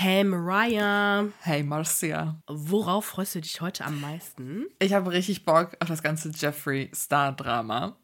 [0.00, 1.26] Hey Mariah.
[1.40, 2.40] Hey Marcia.
[2.46, 4.66] Worauf freust du dich heute am meisten?
[4.78, 7.96] Ich habe richtig Bock auf das ganze Jeffree Star Drama.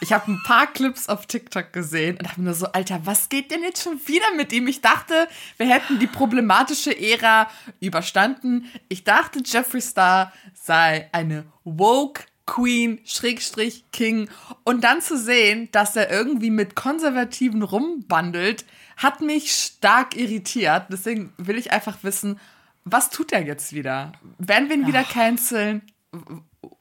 [0.00, 3.52] Ich habe ein paar Clips auf TikTok gesehen und habe mir so, Alter, was geht
[3.52, 4.66] denn jetzt schon wieder mit ihm?
[4.66, 8.64] Ich dachte, wir hätten die problematische Ära überstanden.
[8.88, 14.28] Ich dachte, Jeffree Star sei eine woke Queen, Schrägstrich, King.
[14.64, 18.64] Und dann zu sehen, dass er irgendwie mit Konservativen rumbandelt,
[18.96, 20.86] hat mich stark irritiert.
[20.90, 22.40] Deswegen will ich einfach wissen,
[22.84, 24.12] was tut er jetzt wieder?
[24.38, 25.82] Werden wir ihn wieder canceln?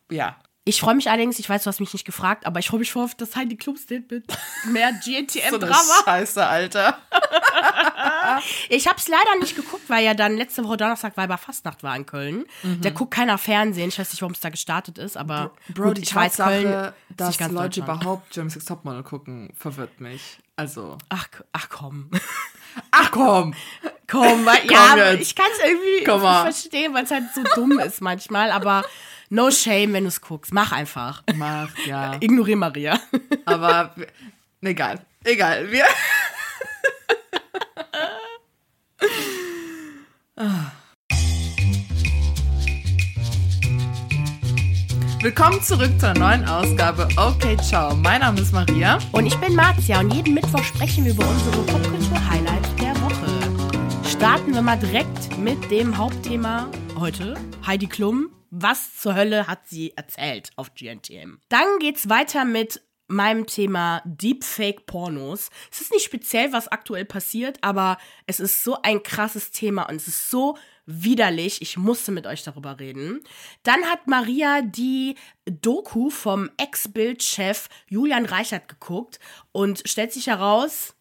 [0.09, 0.37] Ja.
[0.67, 2.91] Ich freue mich allerdings, ich weiß, du hast mich nicht gefragt, aber ich freue mich
[2.91, 4.25] voll auf das Heidi Klum Statement.
[4.65, 5.75] Mehr GNTM-Drama.
[5.75, 6.97] So Scheiße, Alter.
[8.69, 12.07] ich habe es leider nicht geguckt, weil ja dann letzte Woche Donnerstag Weiberfastnacht war in
[12.07, 12.45] Köln.
[12.63, 12.81] Mhm.
[12.81, 13.89] Da guckt keiner Fernsehen.
[13.89, 16.63] Ich weiß nicht, warum es da gestartet ist, aber Bro, gut, die ich Tatsache, weiß,
[16.63, 20.39] Köln dass Leute überhaupt Germany's Next Topmodel gucken, verwirrt mich.
[20.55, 20.97] Also.
[21.09, 22.09] Ach, ach komm.
[22.91, 23.53] Ach komm.
[24.05, 25.21] komm, weil, ja, jetzt.
[25.21, 28.83] ich kann es irgendwie komm verstehen, weil es halt so dumm ist manchmal, aber
[29.29, 30.53] no shame, wenn du es guckst.
[30.53, 31.23] Mach einfach.
[31.35, 32.15] Mach, ja.
[32.19, 32.99] Ignoriere Maria.
[33.45, 33.95] Aber
[34.61, 34.99] egal.
[35.23, 35.71] Egal.
[35.71, 35.85] Wir.
[45.21, 47.95] Willkommen zurück zur neuen Ausgabe Okay Ciao.
[47.95, 48.99] Mein Name ist Maria.
[49.11, 54.07] Und ich bin Marzia und jeden Mittwoch sprechen wir über unsere Popkultur-Highlights der Woche.
[54.07, 57.33] Starten wir mal direkt mit dem Hauptthema heute.
[57.65, 58.29] Heidi Klum.
[58.57, 61.39] Was zur Hölle hat sie erzählt auf GNTM?
[61.49, 65.49] Dann geht's weiter mit meinem Thema Deepfake-Pornos.
[65.69, 69.97] Es ist nicht speziell, was aktuell passiert, aber es ist so ein krasses Thema und
[69.97, 71.61] es ist so widerlich.
[71.61, 73.19] Ich musste mit euch darüber reden.
[73.63, 79.19] Dann hat Maria die Doku vom Ex-Bild-Chef Julian Reichert geguckt
[79.51, 80.94] und stellt sich heraus,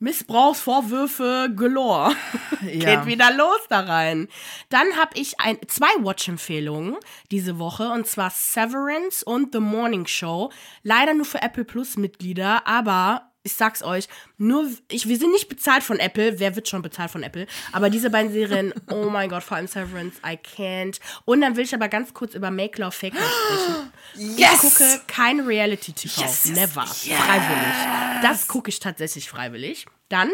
[0.00, 2.14] Missbrauchsvorwürfe galore.
[2.62, 2.96] Ja.
[2.96, 4.28] Geht wieder los da rein.
[4.68, 6.96] Dann habe ich ein, zwei Watch-Empfehlungen
[7.30, 10.50] diese Woche und zwar Severance und The Morning Show.
[10.82, 15.48] Leider nur für Apple Plus Mitglieder, aber ich sag's euch, nur ich, wir sind nicht
[15.48, 16.38] bezahlt von Apple.
[16.38, 17.46] Wer wird schon bezahlt von Apple?
[17.72, 21.00] Aber diese beiden Serien, oh mein Gott, vor allem Severance, I can't.
[21.24, 24.36] Und dann will ich aber ganz kurz über Make Love Fake Love sprechen.
[24.36, 24.64] Yes!
[24.64, 27.16] Ich gucke kein Reality TV, yes, never, yes.
[27.16, 28.22] freiwillig.
[28.22, 29.86] Das gucke ich tatsächlich freiwillig.
[30.10, 30.30] Dann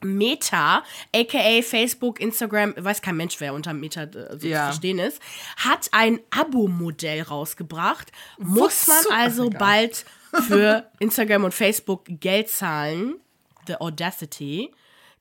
[0.00, 4.58] Meta, aka Facebook, Instagram, weiß kein Mensch, wer unter Meta äh, so ja.
[4.58, 5.20] zu verstehen ist,
[5.56, 8.12] hat ein Abo-Modell rausgebracht.
[8.38, 10.04] Muss man also bald
[10.46, 13.20] für Instagram und Facebook Geld zahlen.
[13.66, 14.72] The Audacity.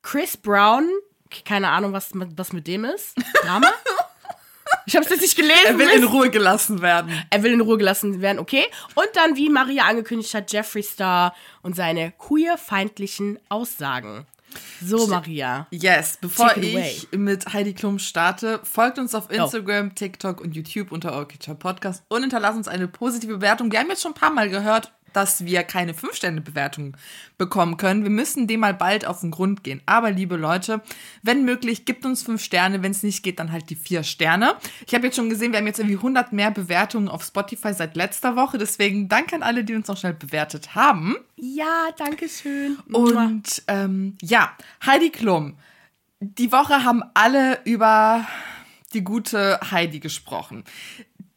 [0.01, 0.90] Chris Brown,
[1.45, 3.16] keine Ahnung, was, was mit dem ist.
[3.44, 3.67] Drama?
[4.85, 5.66] Ich habe es jetzt nicht gelesen.
[5.66, 7.12] Er will in Ruhe gelassen werden.
[7.29, 8.66] Er will in Ruhe gelassen werden, okay.
[8.96, 14.25] Und dann, wie Maria angekündigt hat, Jeffree Star und seine queerfeindlichen Aussagen.
[14.81, 15.67] So, Maria.
[15.72, 19.94] Yes, bevor ich mit Heidi Klum starte, folgt uns auf Instagram, oh.
[19.94, 23.72] TikTok und YouTube unter Orchid Podcast und hinterlasst uns eine positive Bewertung.
[23.72, 26.95] Wir haben jetzt schon ein paar Mal gehört, dass wir keine 5-Sterne-Bewertung
[27.38, 28.03] bekommen können.
[28.03, 29.81] Wir müssen dem mal bald auf den Grund gehen.
[29.85, 30.81] Aber liebe Leute,
[31.23, 32.84] wenn möglich, gibt uns 5 Sterne.
[32.84, 34.56] Wenn es nicht geht, dann halt die 4 Sterne.
[34.85, 37.96] Ich habe jetzt schon gesehen, wir haben jetzt irgendwie 100 mehr Bewertungen auf Spotify seit
[37.96, 38.57] letzter Woche.
[38.57, 41.16] Deswegen danke an alle, die uns noch schnell bewertet haben.
[41.35, 42.78] Ja, danke schön.
[42.91, 44.51] Und ähm, ja,
[44.85, 45.57] Heidi Klum.
[46.19, 48.25] Die Woche haben alle über
[48.94, 50.63] die gute Heidi gesprochen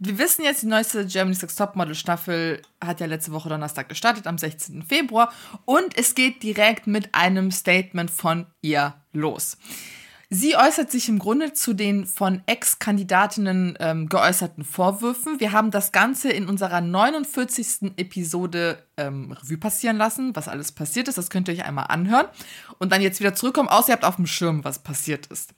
[0.01, 4.27] wir wissen jetzt, die neueste Germany's Next Topmodel Staffel hat ja letzte Woche Donnerstag gestartet,
[4.27, 4.83] am 16.
[4.83, 5.31] Februar.
[5.67, 9.59] Und es geht direkt mit einem Statement von ihr los.
[10.31, 15.39] Sie äußert sich im Grunde zu den von Ex-Kandidatinnen ähm, geäußerten Vorwürfen.
[15.39, 17.93] Wir haben das Ganze in unserer 49.
[17.97, 21.19] Episode ähm, Revue passieren lassen, was alles passiert ist.
[21.19, 22.27] Das könnt ihr euch einmal anhören.
[22.79, 25.53] Und dann jetzt wieder zurückkommen, außer ihr habt auf dem Schirm, was passiert ist.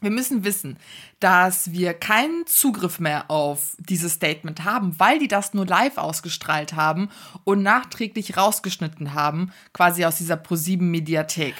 [0.00, 0.78] Wir müssen wissen,
[1.20, 6.72] dass wir keinen Zugriff mehr auf dieses Statement haben, weil die das nur live ausgestrahlt
[6.74, 7.10] haben
[7.44, 11.54] und nachträglich rausgeschnitten haben, quasi aus dieser ProSieben Mediathek.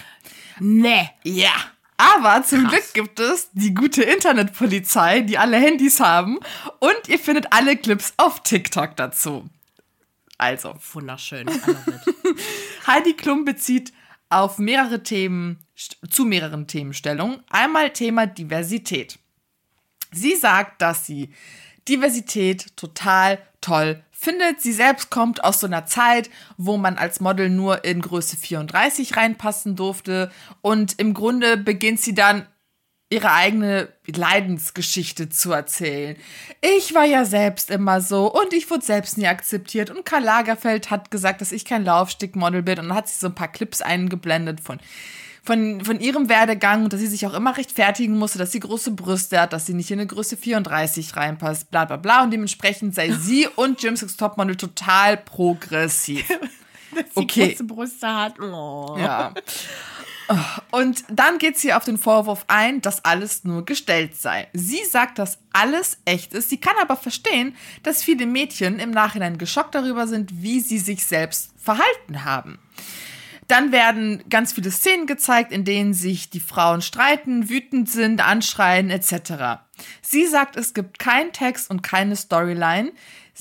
[0.58, 1.10] Nee.
[1.22, 1.52] Ja.
[1.98, 2.72] Aber zum Krass.
[2.72, 6.38] Glück gibt es die gute Internetpolizei, die alle Handys haben
[6.78, 9.50] und ihr findet alle Clips auf TikTok dazu.
[10.38, 10.74] Also.
[10.94, 11.46] Wunderschön.
[12.86, 13.92] Heidi Klum bezieht
[14.30, 15.58] auf mehrere Themen,
[16.08, 17.42] zu mehreren Themenstellungen.
[17.50, 19.18] Einmal Thema Diversität.
[20.12, 21.30] Sie sagt, dass sie
[21.88, 24.60] Diversität total toll findet.
[24.60, 29.16] Sie selbst kommt aus so einer Zeit, wo man als Model nur in Größe 34
[29.16, 30.30] reinpassen durfte.
[30.62, 32.46] Und im Grunde beginnt sie dann
[33.10, 36.16] ihre eigene Leidensgeschichte zu erzählen.
[36.60, 40.90] Ich war ja selbst immer so und ich wurde selbst nie akzeptiert und Karl Lagerfeld
[40.90, 43.82] hat gesagt, dass ich kein Laufstickmodel bin und dann hat sie so ein paar Clips
[43.82, 44.78] eingeblendet von
[45.42, 48.92] von, von ihrem Werdegang und dass sie sich auch immer rechtfertigen musste, dass sie große
[48.92, 52.22] Brüste hat, dass sie nicht in eine Größe 34 reinpasst, bla bla bla.
[52.22, 56.28] Und dementsprechend sei sie und Jim Six Topmodel total progressiv.
[56.94, 57.48] dass sie okay.
[57.48, 58.38] große Brüste hat.
[58.38, 58.96] Oh.
[58.98, 59.32] Ja.
[60.70, 64.48] Und dann geht sie auf den Vorwurf ein, dass alles nur gestellt sei.
[64.52, 66.50] Sie sagt, dass alles echt ist.
[66.50, 71.04] Sie kann aber verstehen, dass viele Mädchen im Nachhinein geschockt darüber sind, wie sie sich
[71.04, 72.58] selbst verhalten haben.
[73.48, 78.90] Dann werden ganz viele Szenen gezeigt, in denen sich die Frauen streiten, wütend sind, anschreien
[78.90, 79.64] etc.
[80.02, 82.92] Sie sagt, es gibt keinen Text und keine Storyline.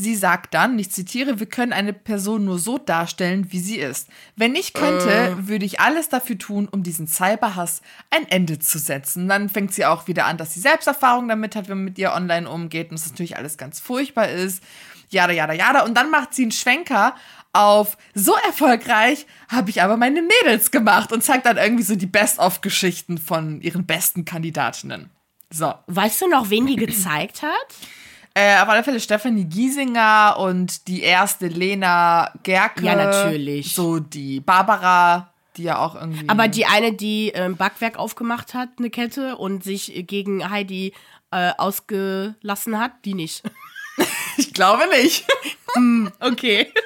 [0.02, 4.08] Sie sagt dann, ich zitiere, wir können eine Person nur so darstellen, wie sie ist.
[4.38, 5.48] Wenn ich könnte, äh.
[5.50, 9.28] würde ich alles dafür tun, um diesen Cyberhass ein Ende zu setzen.
[9.28, 12.14] Dann fängt sie auch wieder an, dass sie Selbsterfahrung damit hat, wenn man mit ihr
[12.14, 14.64] online umgeht und es natürlich alles ganz furchtbar ist.
[15.10, 15.84] Jada, jada, jada.
[15.84, 17.14] Und dann macht sie einen Schwenker
[17.52, 22.06] auf so erfolgreich habe ich aber meine Mädels gemacht und zeigt dann irgendwie so die
[22.06, 25.10] Best-of-Geschichten von ihren besten Kandidatinnen.
[25.50, 25.74] So.
[25.88, 27.76] Weißt du noch, wen die gezeigt hat?
[28.40, 32.86] Äh, auf alle Fälle Stephanie Giesinger und die erste Lena Gerke.
[32.86, 33.76] Ja, natürlich.
[33.76, 36.30] So die Barbara, die ja auch irgendwie.
[36.30, 40.94] Aber die eine, die ähm, Backwerk aufgemacht hat, eine Kette und sich gegen Heidi
[41.32, 43.44] äh, ausgelassen hat, die nicht.
[44.38, 45.26] ich glaube nicht.
[45.76, 46.72] mm, okay.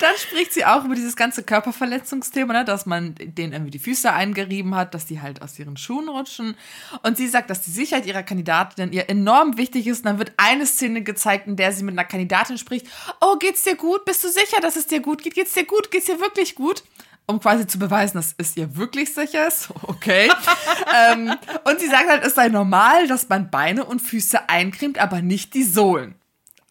[0.00, 4.10] Dann spricht sie auch über dieses ganze Körperverletzungsthema, ne, dass man denen irgendwie die Füße
[4.10, 6.56] eingerieben hat, dass die halt aus ihren Schuhen rutschen.
[7.02, 9.98] Und sie sagt, dass die Sicherheit ihrer Kandidatin ihr enorm wichtig ist.
[9.98, 12.86] Und dann wird eine Szene gezeigt, in der sie mit einer Kandidatin spricht.
[13.20, 14.06] Oh, geht's dir gut?
[14.06, 15.34] Bist du sicher, dass es dir gut geht?
[15.34, 15.90] Geht's dir gut?
[15.90, 16.82] Geht's dir wirklich gut?
[17.26, 19.68] um quasi zu beweisen, dass es ihr wirklich sicher ist.
[19.82, 20.30] Okay.
[21.12, 25.22] ähm, und sie sagt halt, es sei normal, dass man Beine und Füße eincremt, aber
[25.22, 26.16] nicht die Sohlen.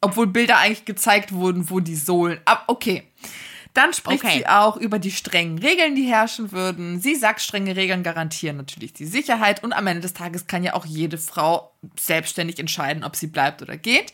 [0.02, 2.40] Obwohl Bilder eigentlich gezeigt wurden, wo die Sohlen.
[2.46, 3.09] Aber okay.
[3.74, 4.40] Dann spricht okay.
[4.40, 7.00] sie auch über die strengen Regeln, die herrschen würden.
[7.00, 10.74] Sie sagt, strenge Regeln garantieren natürlich die Sicherheit und am Ende des Tages kann ja
[10.74, 14.14] auch jede Frau selbstständig entscheiden, ob sie bleibt oder geht.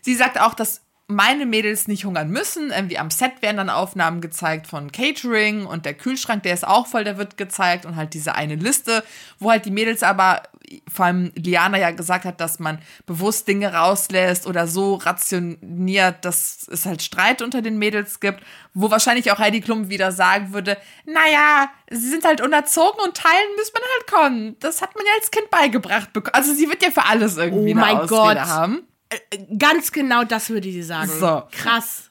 [0.00, 2.70] Sie sagt auch, dass meine Mädels nicht hungern müssen.
[2.70, 6.86] Irgendwie am Set werden dann Aufnahmen gezeigt von Catering und der Kühlschrank, der ist auch
[6.86, 9.04] voll, der wird gezeigt und halt diese eine Liste,
[9.38, 10.42] wo halt die Mädels aber,
[10.90, 16.66] vor allem Liana ja gesagt hat, dass man bewusst Dinge rauslässt oder so rationiert, dass
[16.70, 18.42] es halt Streit unter den Mädels gibt,
[18.72, 23.56] wo wahrscheinlich auch Heidi Klum wieder sagen würde, naja, sie sind halt unerzogen und teilen
[23.58, 24.56] muss man halt können.
[24.60, 27.78] Das hat man ja als Kind beigebracht Also sie wird ja für alles irgendwie oh
[27.78, 28.48] eine Ausrede Gott.
[28.48, 28.88] haben.
[29.30, 31.10] Äh, ganz genau das würde sie sagen.
[31.10, 31.42] So.
[31.52, 32.08] Krass.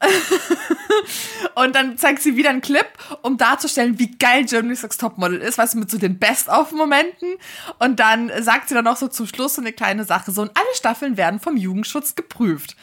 [1.56, 2.88] und dann zeigt sie wieder einen Clip,
[3.22, 7.36] um darzustellen, wie geil Germany's Next Topmodel ist, weißt du, mit so den Best-of-Momenten.
[7.80, 10.52] Und dann sagt sie dann noch so zum Schluss so eine kleine Sache, so, und
[10.56, 12.76] alle Staffeln werden vom Jugendschutz geprüft.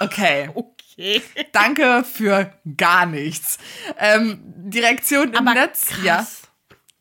[0.00, 0.50] Okay.
[0.96, 1.22] Okay.
[1.50, 3.58] Danke für gar nichts.
[3.98, 6.04] Ähm, Direktion im aber Netz, krass.
[6.04, 6.26] ja.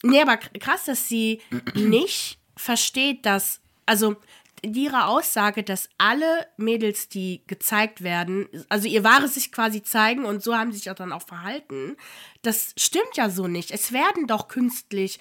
[0.02, 1.42] Nee, aber krass, dass sie
[1.76, 4.16] nicht versteht, dass, also
[4.66, 10.42] ihre Aussage, dass alle Mädels, die gezeigt werden, also ihr wahres sich quasi zeigen und
[10.42, 11.98] so haben sie sich auch dann auch verhalten,
[12.42, 13.72] das stimmt ja so nicht.
[13.72, 15.20] Es werden doch künstlich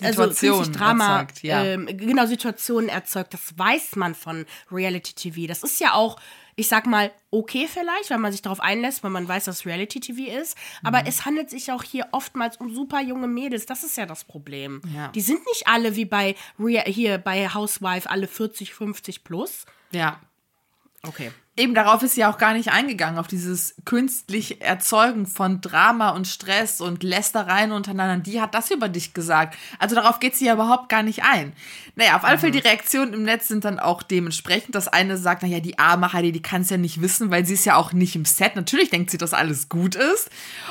[0.00, 1.64] also künstlich Drama, erzeugt, ja.
[1.64, 3.32] ähm, genau Situationen erzeugt.
[3.32, 5.46] Das weiß man von Reality TV.
[5.46, 6.18] Das ist ja auch
[6.56, 10.00] ich sag mal, okay vielleicht, weil man sich darauf einlässt, weil man weiß, dass Reality
[10.00, 10.56] TV ist.
[10.82, 11.06] Aber mhm.
[11.08, 13.66] es handelt sich auch hier oftmals um super junge Mädels.
[13.66, 14.80] Das ist ja das Problem.
[14.94, 15.08] Ja.
[15.08, 16.36] Die sind nicht alle wie bei
[16.86, 19.64] hier bei Housewife alle 40, 50 plus.
[19.92, 20.20] Ja.
[21.02, 21.30] Okay.
[21.56, 26.26] Eben darauf ist sie auch gar nicht eingegangen, auf dieses künstliche Erzeugen von Drama und
[26.26, 28.16] Stress und Lästereien untereinander.
[28.24, 29.56] Die hat das über dich gesagt.
[29.78, 31.52] Also darauf geht sie ja überhaupt gar nicht ein.
[31.94, 32.66] Naja, auf alle Fälle, die mhm.
[32.66, 34.74] Reaktionen im Netz sind dann auch dementsprechend.
[34.74, 37.54] Das eine sagt, naja, die arme Heidi, die kann es ja nicht wissen, weil sie
[37.54, 38.56] ist ja auch nicht im Set.
[38.56, 40.30] Natürlich denkt sie, dass alles gut ist.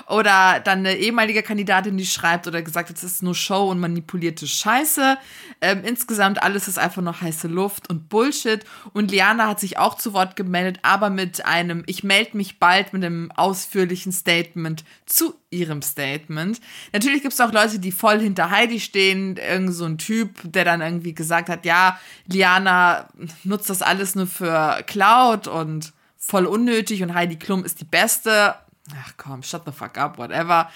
[0.10, 3.80] Oder dann eine ehemalige Kandidatin, die schreibt oder gesagt hat, es ist nur Show und
[3.80, 5.18] manipulierte Scheiße.
[5.62, 8.66] Ähm, insgesamt alles ist einfach nur heiße Luft und Bullshit.
[8.92, 12.60] Und Liana hat sich auch zu Wort gemeldet gemeldet, aber mit einem, ich melde mich
[12.60, 16.60] bald mit einem ausführlichen Statement zu ihrem Statement.
[16.92, 20.66] Natürlich gibt es auch Leute, die voll hinter Heidi stehen, irgend so ein Typ, der
[20.66, 23.08] dann irgendwie gesagt hat, ja, Liana
[23.44, 28.56] nutzt das alles nur für Cloud und voll unnötig und Heidi Klum ist die Beste.
[28.96, 30.70] Ach komm, shut the fuck up, whatever.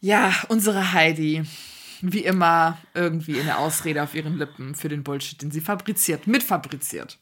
[0.00, 1.44] Ja, unsere Heidi
[2.02, 7.18] wie immer irgendwie eine Ausrede auf ihren Lippen für den Bullshit, den sie fabriziert, mitfabriziert.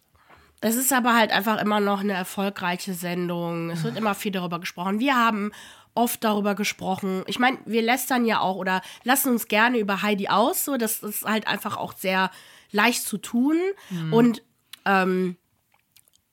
[0.64, 3.68] Es ist aber halt einfach immer noch eine erfolgreiche Sendung.
[3.68, 4.98] Es wird immer viel darüber gesprochen.
[4.98, 5.52] Wir haben
[5.94, 7.22] oft darüber gesprochen.
[7.26, 10.64] Ich meine, wir lästern ja auch oder lassen uns gerne über Heidi aus.
[10.64, 12.30] So, das ist halt einfach auch sehr
[12.72, 13.58] leicht zu tun.
[13.90, 14.12] Mhm.
[14.14, 14.42] Und
[14.86, 15.36] ähm,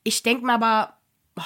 [0.03, 0.93] ich denke mir aber,
[1.37, 1.41] oh,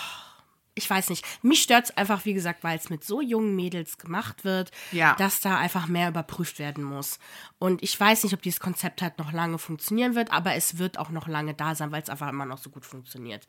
[0.75, 1.25] ich weiß nicht.
[1.41, 5.15] Mich stört es einfach, wie gesagt, weil es mit so jungen Mädels gemacht wird, Ja.
[5.15, 7.17] dass da einfach mehr überprüft werden muss.
[7.59, 10.99] Und ich weiß nicht, ob dieses Konzept halt noch lange funktionieren wird, aber es wird
[10.99, 13.47] auch noch lange da sein, weil es einfach immer noch so gut funktioniert.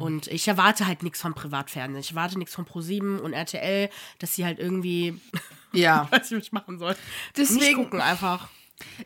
[0.00, 2.00] Und ich erwarte halt nichts vom Privatfernsehen.
[2.00, 5.20] Ich erwarte nichts von ProSieben und RTL, dass sie halt irgendwie,
[5.72, 6.08] Ja.
[6.10, 6.96] weiß ich, was ich machen soll.
[7.36, 8.48] Deswegen- nicht gucken einfach.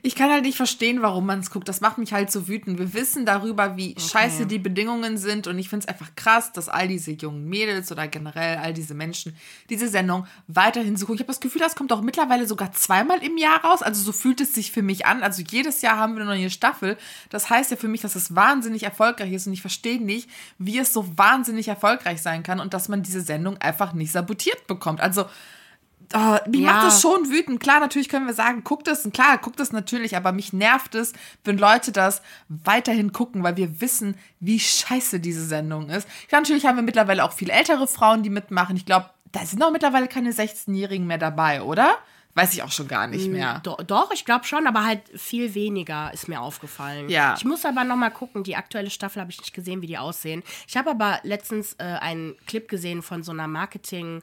[0.02, 1.68] Ich kann halt nicht verstehen, warum man es guckt.
[1.68, 2.78] Das macht mich halt so wütend.
[2.78, 5.47] Wir wissen darüber, wie scheiße die Bedingungen sind.
[5.47, 8.95] Und ich finde es einfach krass, dass all diese jungen Mädels oder generell all diese
[8.95, 9.37] Menschen
[9.71, 11.16] diese Sendung weiterhin so gucken.
[11.16, 13.83] Ich habe das Gefühl, das kommt auch mittlerweile sogar zweimal im Jahr raus.
[13.83, 15.23] Also so fühlt es sich für mich an.
[15.23, 16.97] Also jedes Jahr haben wir eine neue Staffel.
[17.30, 19.47] Das heißt ja für mich, dass es wahnsinnig erfolgreich ist.
[19.47, 20.28] Und ich verstehe nicht,
[20.59, 24.66] wie es so wahnsinnig erfolgreich sein kann und dass man diese Sendung einfach nicht sabotiert
[24.66, 25.00] bekommt.
[25.00, 25.26] Also
[26.14, 26.72] Oh, mich Ja.
[26.72, 27.58] macht das schon wütend.
[27.60, 30.94] Klar, natürlich können wir sagen, guckt es, und klar, guckt es natürlich, aber mich nervt
[30.94, 31.12] es,
[31.44, 36.06] wenn Leute das weiterhin gucken, weil wir wissen, wie scheiße diese Sendung ist.
[36.30, 38.76] Ja, natürlich haben wir mittlerweile auch viel ältere Frauen, die mitmachen.
[38.76, 41.96] Ich glaube, da sind auch mittlerweile keine 16-Jährigen mehr dabei, oder?
[42.34, 43.60] Weiß ich auch schon gar nicht mehr.
[43.64, 47.08] Do doch, ich glaube schon, aber halt viel weniger ist mir aufgefallen.
[47.08, 47.34] Ja.
[47.38, 49.96] Ich muss aber noch mal gucken, die aktuelle Staffel habe ich nicht gesehen, wie die
[49.96, 50.42] aussehen.
[50.68, 54.22] Ich habe aber letztens äh, einen Clip gesehen von so einer Marketing-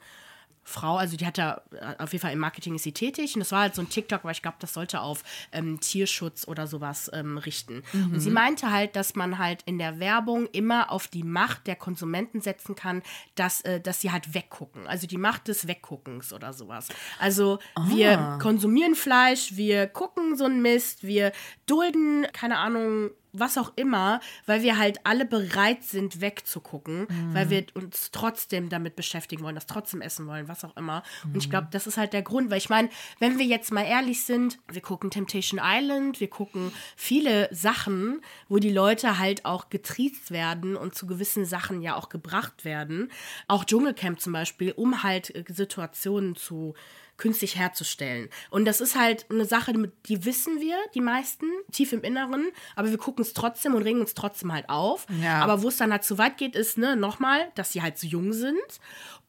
[0.63, 3.41] Frau, also die hat ja äh, auf jeden Fall im Marketing ist sie tätig und
[3.41, 6.67] das war halt so ein TikTok, aber ich glaube, das sollte auf ähm, Tierschutz oder
[6.67, 7.83] sowas ähm, richten.
[7.93, 11.75] Und sie meinte halt, dass man halt in der Werbung immer auf die Macht der
[11.75, 13.03] Konsumenten setzen kann,
[13.35, 14.87] dass, äh, dass sie halt weggucken.
[14.87, 16.89] Also die Macht des Wegguckens oder sowas.
[17.19, 21.31] Also wir konsumieren Fleisch, wir gucken so einen Mist, wir
[21.65, 27.65] dulden, keine Ahnung, was auch immer, weil wir halt alle bereit sind, wegzugucken, weil wir
[27.73, 31.03] uns trotzdem damit beschäftigen wollen, das trotzdem essen wollen, was auch immer.
[31.23, 33.83] Und ich glaube, das ist halt der Grund, weil ich meine, wenn wir jetzt mal
[33.83, 39.69] ehrlich sind, wir gucken Temptation Island, wir gucken viele Sachen, wo die Leute halt auch
[39.69, 43.11] getriezt werden und zu gewissen Sachen ja auch gebracht werden.
[43.47, 46.75] Auch Dschungelcamp zum Beispiel, um halt äh, Situationen zu
[47.17, 48.29] künstlich herzustellen.
[48.49, 49.73] Und das ist halt eine Sache,
[50.07, 54.01] die wissen wir, die meisten, tief im Inneren, aber wir gucken es trotzdem und regen
[54.01, 55.05] uns trotzdem halt auf.
[55.21, 55.41] Ja.
[55.41, 58.07] Aber wo es dann halt zu weit geht, ist, ne, nochmal, dass sie halt zu
[58.07, 58.57] jung sind.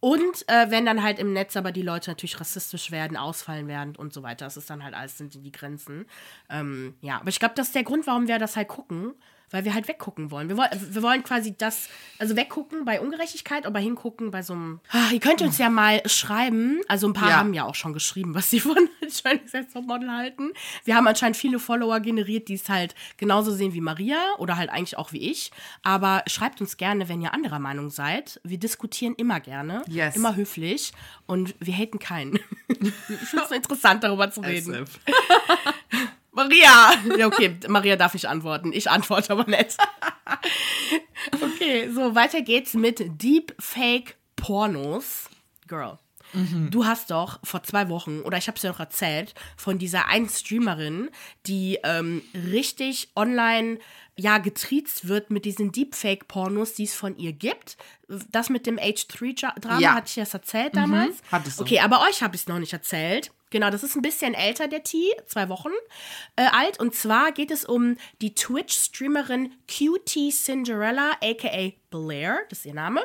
[0.00, 3.97] Und äh, wenn dann halt im Netz aber die Leute natürlich rassistisch werden, ausfallen werden
[3.97, 6.07] und so weiter, das ist dann halt alles, sind die Grenzen.
[6.50, 9.14] Ähm, ja, aber ich glaube, das ist der Grund, warum wir das halt gucken,
[9.50, 10.48] weil wir halt weggucken wollen.
[10.48, 14.80] Wir, woll wir wollen quasi das, also weggucken bei Ungerechtigkeit, aber hingucken bei so einem.
[14.90, 16.80] Ah, ihr könnt uns ja mal schreiben.
[16.88, 17.36] Also ein paar Ja.
[17.36, 20.50] haben ja auch schon geschrieben, was sie von Chinese Sex Model halten.
[20.84, 24.70] Wir haben anscheinend viele Follower generiert, die es halt genauso sehen wie Maria oder halt
[24.70, 25.50] eigentlich auch wie ich.
[25.82, 28.40] Aber schreibt uns gerne, wenn ihr anderer Meinung seid.
[28.44, 30.16] Wir diskutieren immer gerne, Yes.
[30.16, 30.92] immer höflich
[31.26, 32.38] und wir haten keinen.
[32.68, 34.84] ich finde es interessant, darüber zu reden.
[36.35, 36.93] Maria!
[37.19, 38.73] Ja, okay, Maria darf nicht antworten.
[38.73, 39.76] Ich antworte aber nicht.
[41.43, 45.29] okay, so, weiter geht's mit Deepfake Pornos.
[45.67, 45.99] Girl.
[46.71, 50.09] Du hast doch vor zwei Wochen, oder ich habe es dir doch erzählt, von dieser
[50.09, 51.09] einen Streamerin,
[51.47, 53.79] die ähm, richtig online
[54.17, 57.76] ja getriezt wird mit diesen Deepfake-Pornos, die es von ihr gibt.
[58.33, 59.95] Das mit dem H3-Drama, Ja.
[59.95, 61.19] hatte ich das erzählt damals?
[61.31, 61.62] hattest du.
[61.62, 63.31] Okay, aber euch habe ich es noch nicht erzählt.
[63.54, 65.70] Genau, das ist ein bisschen älter, der Tee, zwei Wochen
[66.34, 66.80] äh, alt.
[66.80, 73.02] Und zwar geht es um die Twitch-Streamerin QT Cinderella, aka Blair, das ist ihr Name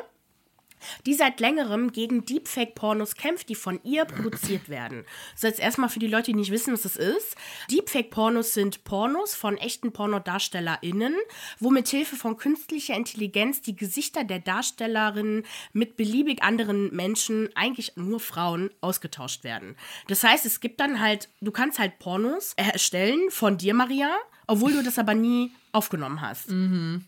[1.06, 5.04] die seit längerem gegen Deepfake-Pornos kämpft, die von ihr produziert werden.
[5.36, 7.36] So, jetzt erstmal für die Leute, die nicht wissen, was das ist.
[7.70, 11.14] Deepfake-Pornos sind Pornos von echten PornodarstellerInnen,
[11.58, 17.92] wo mit Hilfe von künstlicher Intelligenz die Gesichter der Darstellerinnen mit beliebig anderen Menschen, eigentlich
[17.96, 19.76] nur Frauen, ausgetauscht werden.
[20.08, 24.10] Das heißt, es gibt dann halt, du kannst halt Pornos erstellen von dir, Maria,
[24.46, 26.48] obwohl du das aber nie aufgenommen hast.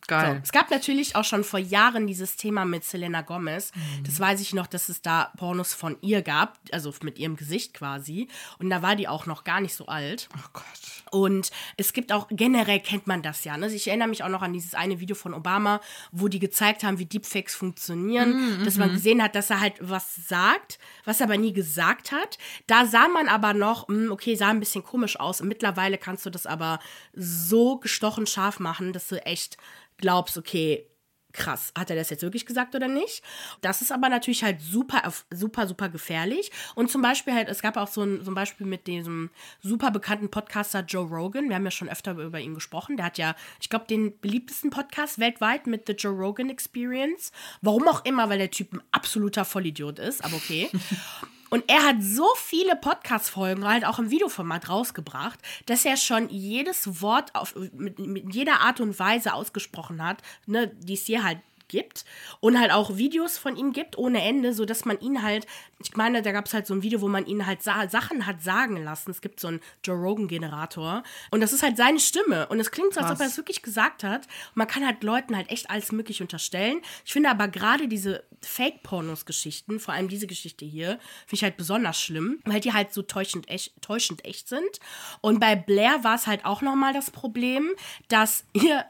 [0.07, 0.41] Geil.
[0.43, 3.73] Es gab natürlich auch schon vor Jahren dieses Thema mit Selena Gomez.
[4.05, 7.75] Das weiß ich noch, dass es da Pornos von ihr gab, also mit ihrem Gesicht
[7.75, 8.29] quasi.
[8.59, 10.29] Und da war die auch noch gar nicht so alt.
[10.37, 10.65] Oh Gott.
[11.11, 13.57] Und es gibt auch, generell kennt man das ja.
[13.57, 13.67] Ne?
[13.67, 16.99] Ich erinnere mich auch noch an dieses eine Video von Obama, wo die gezeigt haben,
[16.99, 21.37] wie Deepfakes funktionieren, dass man gesehen hat, dass er halt was sagt, was er aber
[21.37, 22.39] nie gesagt hat.
[22.67, 25.43] Da sah man aber noch, mh, okay, sah ein bisschen komisch aus.
[25.43, 26.79] Mittlerweile kannst du das aber
[27.15, 29.57] so gestochen scharf machen, dass du echt
[29.99, 30.87] glaubst, okay,
[31.33, 33.23] krass, hat er das jetzt wirklich gesagt oder nicht?
[33.61, 36.51] Das ist aber natürlich halt super, super, super gefährlich.
[36.75, 39.31] Und zum Beispiel halt, es gab auch so ein, so ein Beispiel mit diesem
[39.61, 41.49] super bekannten Podcaster Joe Rogan.
[41.49, 42.97] Wir haben ja schon öfter über ihn gesprochen.
[42.97, 47.33] Der hat ja, ich glaube, den beliebtesten Podcast weltweit mit The Joe Rogan Experience.
[47.61, 50.71] Warum auch immer, weil der Typ ein absoluter Vollidiot ist, aber okay.
[51.53, 57.03] Und er hat so viele Podcast-Folgen halt auch im Videoformat rausgebracht, dass er schon jedes
[57.03, 61.41] Wort auf, mit, mit jeder Art und Weise ausgesprochen hat, ne, die es hier halt
[61.73, 62.05] gibt
[62.41, 65.47] und halt auch Videos von ihm gibt ohne Ende, so dass man ihn halt,
[65.83, 68.27] ich meine, da gab es halt so ein Video, wo man ihn halt sa Sachen
[68.27, 69.11] hat sagen lassen.
[69.11, 72.71] Es gibt so einen Joe Rogan Generator und das ist halt seine Stimme und es
[72.71, 74.27] klingt so, als ob er es wirklich gesagt hat.
[74.27, 76.81] Und man kann halt Leuten halt echt alles möglich unterstellen.
[77.05, 82.01] Ich finde aber gerade diese Fake-Pornos-Geschichten, vor allem diese Geschichte hier, finde ich halt besonders
[82.01, 84.79] schlimm, weil die halt so täuschend echt, täuschend echt sind.
[85.23, 87.71] Und bei Blair war es halt auch nochmal das Problem,
[88.09, 88.85] dass ihr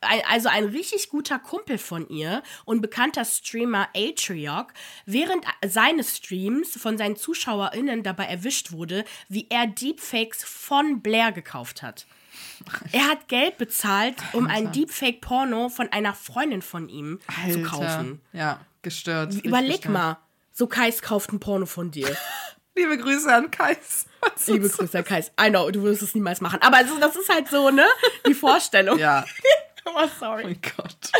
[0.00, 4.72] also ein richtig guter Kumpel von ihr und bekannter Streamer Atriok
[5.06, 11.82] während seines Streams von seinen ZuschauerInnen dabei erwischt wurde, wie er Deepfakes von Blair gekauft
[11.82, 12.06] hat.
[12.92, 17.52] Er hat Geld bezahlt, um ein Deepfake-Porno von einer Freundin von ihm Alter.
[17.52, 18.20] zu kaufen.
[18.32, 19.34] Ja, gestört.
[19.42, 19.92] Überleg gestört.
[19.92, 20.18] mal,
[20.52, 22.16] so Kais kauft ein Porno von dir.
[22.76, 24.06] Liebe Grüße an Kais.
[24.46, 25.32] Liebe Grüße an Kais.
[25.40, 26.60] I know, du würdest es niemals machen.
[26.62, 27.86] Aber das ist halt so, ne?
[28.26, 28.98] Die Vorstellung.
[28.98, 29.24] ja.
[29.96, 30.42] Oh, sorry.
[30.44, 31.12] Oh mein Gott.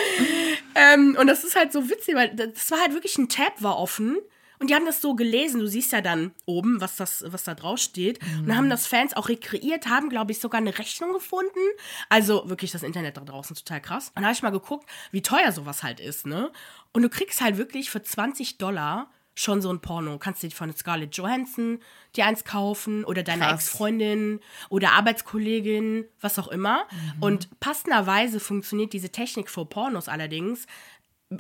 [0.75, 3.79] Ähm, und das ist halt so witzig, weil das war halt wirklich ein Tab war
[3.79, 4.19] offen.
[4.59, 5.61] Und die haben das so gelesen.
[5.61, 8.21] Du siehst ja dann oben, was, das, was da drauf steht.
[8.23, 8.41] Mhm.
[8.41, 11.61] Und dann haben das Fans auch rekreiert, haben, glaube ich, sogar eine Rechnung gefunden.
[12.09, 14.13] Also wirklich das Internet da draußen total krass.
[14.15, 16.51] Und da habe ich mal geguckt, wie teuer sowas halt ist, ne?
[16.93, 20.19] Und du kriegst halt wirklich für 20 Dollar schon so ein Porno.
[20.19, 21.79] Kannst du dir von Scarlett Johansson
[22.17, 26.85] dir eins kaufen oder deine Ex-Freundin oder Arbeitskollegin, was auch immer.
[26.91, 27.23] Mhm.
[27.23, 30.67] Und passenderweise funktioniert diese Technik für Pornos allerdings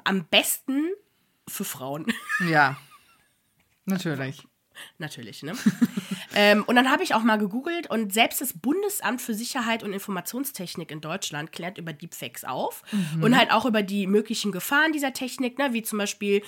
[0.05, 0.88] am besten
[1.49, 2.07] für Frauen.
[2.49, 2.76] Ja,
[3.85, 4.45] natürlich.
[4.99, 5.55] Natürlich, ne?
[6.37, 9.93] ähm, und dann habe ich auch mal gegoogelt und selbst das Bundesamt für Sicherheit und
[9.93, 13.25] Informationstechnik in Deutschland klärt über Deepfakes auf mhm.
[13.25, 15.73] und halt auch über die möglichen Gefahren dieser Technik, ne?
[15.73, 16.45] wie zum Beispiel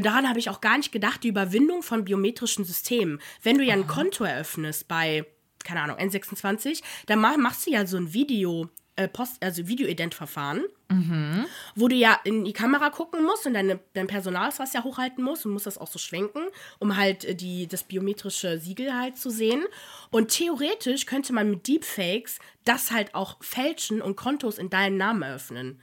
[0.00, 3.20] daran habe ich auch gar nicht gedacht, die Überwindung von biometrischen Systemen.
[3.42, 5.26] Wenn du ja ein Konto eröffnest bei,
[5.64, 11.46] keine Ahnung, N26, dann machst du ja so ein Video, äh, Post, also Videoident-Verfahren, mhm.
[11.74, 15.44] wo du ja in die Kamera gucken musst und deine, dein Personalausweis ja hochhalten musst
[15.44, 16.42] und musst das auch so schwenken,
[16.78, 19.64] um halt äh, die, das biometrische Siegel halt zu sehen.
[20.10, 25.22] Und theoretisch könnte man mit Deepfakes das halt auch fälschen und Kontos in deinem Namen
[25.22, 25.80] eröffnen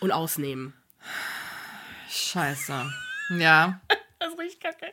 [0.00, 0.74] und ausnehmen.
[2.10, 2.90] Scheiße.
[3.30, 3.80] Ja.
[4.22, 4.92] Das richtig kacke.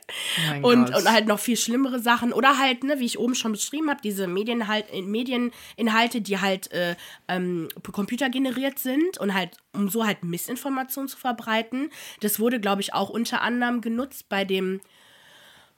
[0.62, 2.32] Oh und, und halt noch viel schlimmere Sachen.
[2.32, 6.96] Oder halt, ne, wie ich oben schon beschrieben habe, diese Medienhalt, Medieninhalte, die halt äh,
[7.28, 11.90] ähm, computergeneriert sind und halt, um so halt Missinformationen zu verbreiten.
[12.20, 14.80] Das wurde, glaube ich, auch unter anderem genutzt bei dem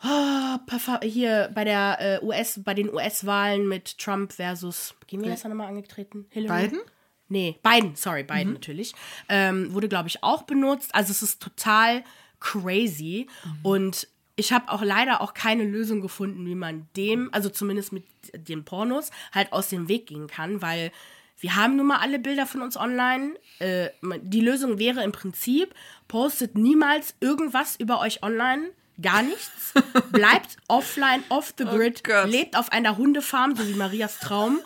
[0.04, 0.58] oh,
[1.02, 5.48] hier bei der äh, US, bei den US-Wahlen mit Trump versus, gehen wir das da
[5.48, 6.26] nochmal angetreten?
[6.30, 6.68] Hillary?
[6.68, 6.80] Biden?
[7.28, 8.54] Nee, Biden, sorry, Biden mhm.
[8.54, 8.92] natürlich.
[9.28, 10.94] Ähm, wurde, glaube ich, auch benutzt.
[10.94, 12.02] Also es ist total
[12.40, 13.26] crazy.
[13.44, 13.58] Mhm.
[13.62, 18.04] Und ich habe auch leider auch keine Lösung gefunden, wie man dem, also zumindest mit
[18.34, 20.92] den Pornos, halt aus dem Weg gehen kann, weil
[21.40, 23.34] wir haben nun mal alle Bilder von uns online.
[23.58, 23.90] Äh,
[24.22, 25.74] die Lösung wäre im Prinzip,
[26.06, 28.70] postet niemals irgendwas über euch online.
[29.00, 29.72] Gar nichts.
[30.12, 34.60] Bleibt offline, off the oh grid, oh lebt auf einer Hundefarm, so wie Marias Traum,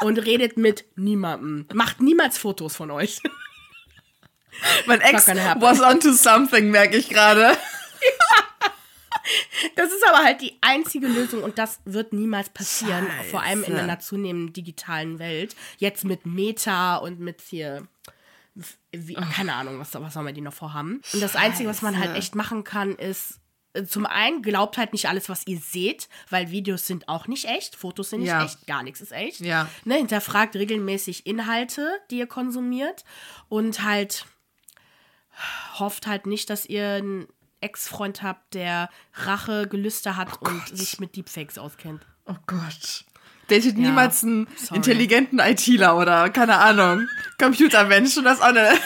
[0.00, 1.66] und redet mit niemandem.
[1.74, 3.20] Macht niemals Fotos von euch.
[4.86, 7.56] Mein Ex was onto something, merke ich gerade.
[9.76, 13.30] Das ist aber halt die einzige Lösung und das wird niemals passieren, Scheiße.
[13.30, 15.56] vor allem in einer zunehmend digitalen Welt.
[15.78, 17.88] Jetzt mit Meta und mit hier,
[18.92, 21.00] wie, keine Ahnung, was, was soll man die noch vorhaben.
[21.12, 23.40] Und das Einzige, was man halt echt machen kann, ist
[23.72, 27.46] äh, zum einen glaubt halt nicht alles, was ihr seht, weil Videos sind auch nicht
[27.46, 28.44] echt, Fotos sind nicht ja.
[28.44, 29.40] echt, gar nichts ist echt.
[29.40, 29.68] Ja.
[29.84, 33.04] Ne, hinterfragt regelmäßig Inhalte, die ihr konsumiert
[33.48, 34.26] und halt
[35.78, 37.26] hofft halt nicht, dass ihr einen
[37.60, 42.06] Ex-Freund habt, der Rache, Gelüste hat oh und sich mit Deepfakes auskennt.
[42.26, 43.04] Oh Gott.
[43.48, 44.76] Datet ja, niemals einen sorry.
[44.76, 48.72] intelligenten ITler oder, keine Ahnung, Computermensch und das auch eine.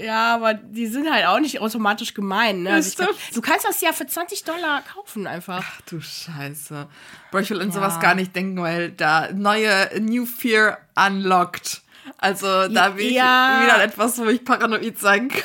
[0.00, 2.64] Ja, aber die sind halt auch nicht automatisch gemein.
[2.64, 2.72] Ne?
[2.72, 5.64] Also glaub, du kannst das ja für 20 Dollar kaufen einfach.
[5.64, 6.88] Ach du Scheiße.
[7.30, 7.74] Bro, ich will an ja.
[7.74, 11.83] sowas gar nicht denken, weil da neue New Fear unlocked.
[12.18, 15.42] Also da bin ich wieder etwas, wo ich paranoid sein kann.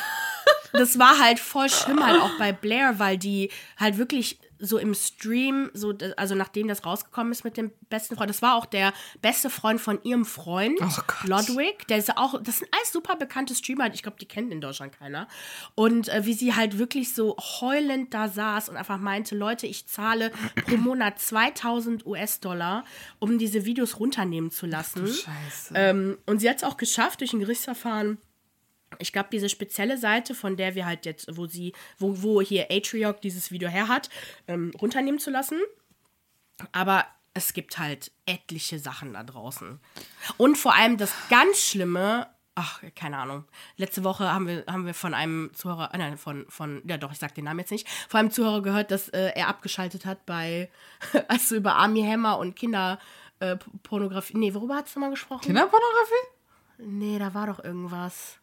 [0.74, 4.94] Das war halt voll schlimm halt auch bei Blair, weil die halt wirklich so im
[4.94, 8.94] Stream, so, also nachdem das rausgekommen ist mit dem besten Freund, das war auch der
[9.22, 11.88] beste Freund von ihrem Freund, oh Lodwig.
[11.88, 14.98] Der ist auch, das sind alles super bekannte Streamer, ich glaube, die kennt in Deutschland
[14.98, 15.28] keiner.
[15.76, 19.88] Und äh, wie sie halt wirklich so heulend da saß und einfach meinte, Leute, ich
[19.88, 20.32] zahle
[20.66, 22.84] pro Monat 2000 US-Dollar,
[23.20, 25.06] um diese Videos runternehmen zu lassen.
[25.06, 25.74] Ach, Scheiße.
[25.76, 28.18] Ähm, und sie hat es auch geschafft durch ein Gerichtsverfahren
[29.00, 32.68] ich glaube, diese spezielle Seite, von der wir halt jetzt, wo sie, wo, wo hier
[32.70, 34.10] Atriok dieses Video her hat,
[34.48, 35.60] ähm, runternehmen zu lassen.
[36.72, 39.80] Aber es gibt halt etliche Sachen da draußen.
[40.38, 43.46] Und vor allem das ganz Schlimme, ach, keine Ahnung.
[43.78, 47.14] Letzte Woche haben wir, haben wir von einem Zuhörer, äh, nein, von, von, ja doch,
[47.14, 50.26] ich sag den Namen jetzt nicht, von einem Zuhörer gehört, dass äh, er abgeschaltet hat
[50.26, 50.70] bei,
[51.30, 55.44] als du über Army Hammer und Kinderpornografie, äh, nee, worüber hast du mal gesprochen?
[55.44, 56.40] Kinderpornografie?
[56.80, 58.39] Nee, da war doch irgendwas.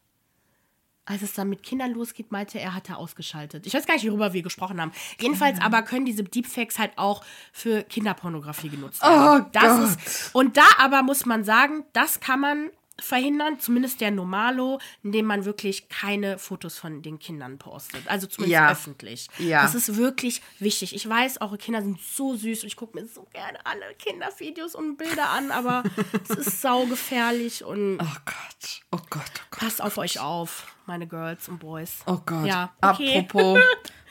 [1.09, 3.65] Als es dann mit Kindern losgeht, meinte er, hat er ausgeschaltet.
[3.65, 4.91] Ich weiß gar nicht, worüber wir gesprochen haben.
[5.21, 9.45] Jedenfalls aber können diese Deepfakes halt auch für Kinderpornografie genutzt werden.
[9.45, 10.05] Oh das Gott.
[10.05, 15.25] Ist, und da aber muss man sagen, das kann man verhindern, zumindest der Normalo, indem
[15.25, 18.07] man wirklich keine Fotos von den Kindern postet.
[18.07, 18.71] Also zumindest Ja.
[18.71, 19.27] öffentlich.
[19.37, 19.61] Ja.
[19.61, 20.95] Das ist wirklich wichtig.
[20.95, 24.75] Ich weiß, eure Kinder sind so süß und ich gucke mir so gerne alle Kindervideos
[24.75, 25.83] und Bilder an, aber
[26.29, 28.81] es ist saugefährlich und Oh Gott.
[28.91, 29.59] Oh Gott, oh Gott.
[29.59, 31.99] passt auf euch auf, meine Girls und Boys.
[32.05, 32.45] Oh Gott.
[32.45, 33.19] Ja, okay.
[33.19, 33.59] Apropos,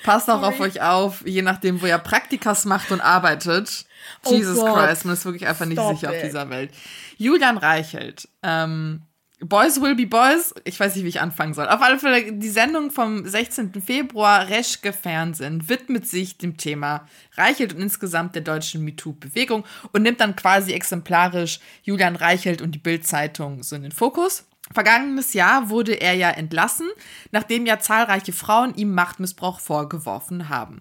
[0.05, 3.86] passt auch auf euch auf, je nachdem, wo ihr Praktikas macht und arbeitet.
[4.25, 4.75] Oh Jesus Gott.
[4.75, 6.25] Christ, man ist wirklich einfach nicht Stop sicher auf it.
[6.25, 6.71] dieser Welt.
[7.17, 8.29] Julian Reichelt.
[8.43, 9.03] Ähm,
[9.41, 10.55] Boys will be Boys.
[10.65, 11.69] Ich weiß nicht, wie ich anfangen soll.
[11.69, 13.83] Auf alle Fälle, die Sendung vom 16.
[13.83, 20.21] Februar, Reschke Fernsehen, widmet sich dem Thema Reichelt und insgesamt der deutschen MeToo-Bewegung und nimmt
[20.21, 24.45] dann quasi exemplarisch Julian Reichelt und die Bild-Zeitung so in den Fokus.
[24.73, 26.89] Vergangenes Jahr wurde er ja entlassen,
[27.31, 30.81] nachdem ja zahlreiche Frauen ihm Machtmissbrauch vorgeworfen haben.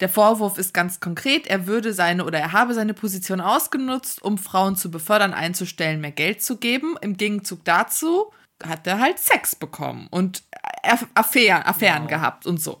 [0.00, 4.38] Der Vorwurf ist ganz konkret, er würde seine oder er habe seine Position ausgenutzt, um
[4.38, 6.96] Frauen zu befördern, einzustellen, mehr Geld zu geben.
[7.00, 8.32] Im Gegenzug dazu
[8.62, 10.42] hat er halt Sex bekommen und
[10.82, 12.80] Aff- Affären, Affären gehabt und so.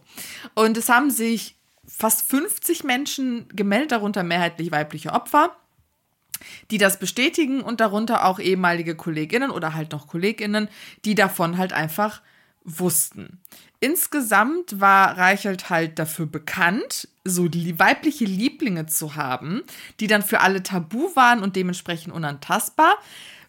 [0.54, 1.56] Und es haben sich
[1.86, 5.56] fast 50 Menschen gemeldet, darunter mehrheitlich weibliche Opfer
[6.70, 10.68] die das bestätigen und darunter auch ehemalige Kolleginnen oder halt noch Kolleginnen,
[11.04, 12.22] die davon halt einfach
[12.78, 13.40] wussten.
[13.80, 19.62] Insgesamt war Reichelt halt dafür bekannt, so die weibliche Lieblinge zu haben,
[20.00, 22.98] die dann für alle tabu waren und dementsprechend unantastbar.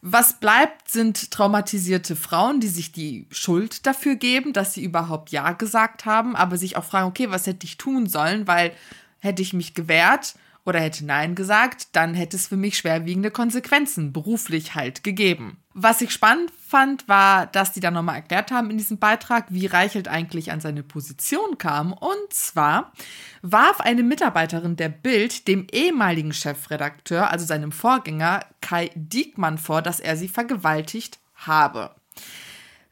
[0.02, 5.52] Was bleibt, sind traumatisierte Frauen, die sich die Schuld dafür geben, dass sie überhaupt Ja
[5.52, 8.72] gesagt haben, aber sich auch fragen, okay, was hätte ich tun sollen, weil
[9.20, 10.34] hätte ich mich gewehrt
[10.66, 15.58] oder hätte Nein gesagt, dann hätte es für mich schwerwiegende Konsequenzen beruflich halt gegeben.
[15.74, 19.66] Was ich spannend fand, war, dass die dann nochmal erklärt haben in diesem Beitrag, wie
[19.66, 21.92] Reichelt eigentlich an seine Position kam.
[21.92, 22.94] Und zwar
[23.42, 30.00] warf eine Mitarbeiterin der Bild dem ehemaligen Chefredakteur, also seinem Vorgänger Kai Diekmann vor, dass
[30.00, 31.94] er sie vergewaltigt habe.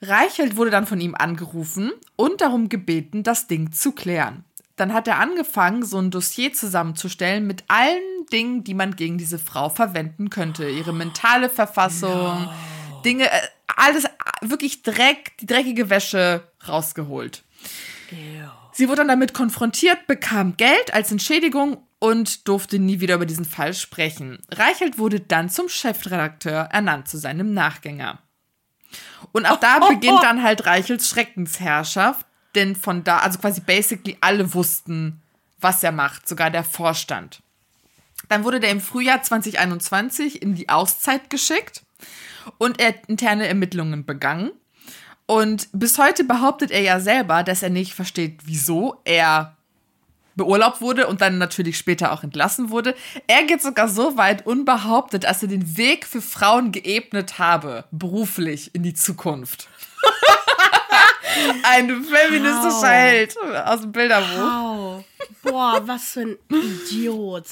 [0.01, 4.43] Reichelt wurde dann von ihm angerufen und darum gebeten, das Ding zu klären.
[4.75, 9.39] Dann hat er angefangen, so ein Dossier zusammenzustellen mit allen Dingen, die man gegen diese
[9.39, 10.69] Frau verwenden könnte.
[10.69, 12.49] Ihre mentale Verfassung,
[13.03, 13.39] Dinge, äh,
[13.77, 14.05] alles,
[14.41, 17.43] wirklich Dreck, die dreckige Wäsche rausgeholt.
[18.71, 23.45] Sie wurde dann damit konfrontiert, bekam Geld als Entschädigung und durfte nie wieder über diesen
[23.45, 24.39] Fall sprechen.
[24.51, 28.19] Reichelt wurde dann zum Chefredakteur ernannt zu seinem Nachgänger.
[29.31, 34.53] Und ab da beginnt dann halt Reichelts Schreckensherrschaft, denn von da, also quasi basically alle
[34.53, 35.21] wussten,
[35.59, 37.41] was er macht, sogar der Vorstand.
[38.29, 41.83] Dann wurde der im Frühjahr 2021 in die Auszeit geschickt
[42.57, 44.51] und er hat interne Ermittlungen begangen.
[45.25, 49.55] Und bis heute behauptet er ja selber, dass er nicht versteht, wieso er
[50.35, 52.95] beurlaubt wurde und dann natürlich später auch entlassen wurde.
[53.27, 58.73] Er geht sogar so weit unbehauptet, dass er den Weg für Frauen geebnet habe, beruflich
[58.73, 59.67] in die Zukunft.
[61.63, 62.83] Ein feministischer Wow.
[62.83, 64.37] Held aus dem Bilderbuch.
[64.37, 65.03] Wow.
[65.43, 67.45] Boah, was für ein Idiot.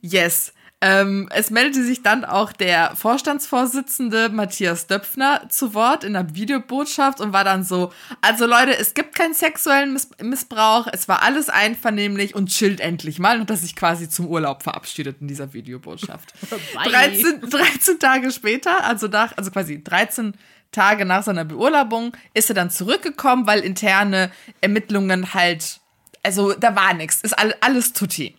[0.00, 0.52] Yes.
[0.80, 7.20] Ähm, es meldete sich dann auch der Vorstandsvorsitzende Matthias Döpfner zu Wort in der Videobotschaft
[7.20, 11.48] und war dann so, also Leute, es gibt keinen sexuellen Miss Missbrauch, es war alles
[11.48, 16.32] einvernehmlich und chillt endlich mal und dass sich quasi zum Urlaub verabschiedet in dieser Videobotschaft.
[16.74, 16.90] Bye.
[16.90, 20.34] 13, 13 Tage später, also nach, also quasi 13
[20.70, 25.80] Tage nach seiner Beurlaubung, ist er dann zurückgekommen, weil interne Ermittlungen halt,
[26.22, 28.36] also da war nichts, ist all, alles tutti.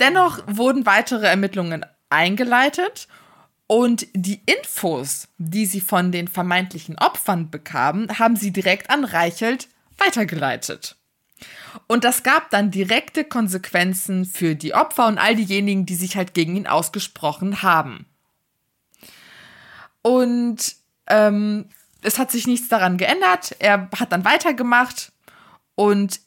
[0.00, 3.08] Dennoch wurden weitere Ermittlungen eingeleitet
[3.66, 9.68] und die Infos, die sie von den vermeintlichen Opfern bekamen, haben sie direkt an Reichelt
[9.98, 10.96] weitergeleitet.
[11.86, 16.34] Und das gab dann direkte Konsequenzen für die Opfer und all diejenigen, die sich halt
[16.34, 18.06] gegen ihn ausgesprochen haben.
[20.02, 20.76] Und
[21.08, 21.68] ähm,
[22.02, 23.56] es hat sich nichts daran geändert.
[23.58, 25.12] Er hat dann weitergemacht
[25.74, 26.20] und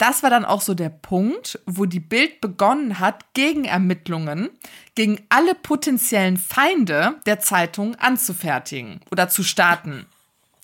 [0.00, 4.48] das war dann auch so der Punkt, wo die Bild begonnen hat, Gegenermittlungen
[4.94, 10.06] gegen alle potenziellen Feinde der Zeitung anzufertigen oder zu starten.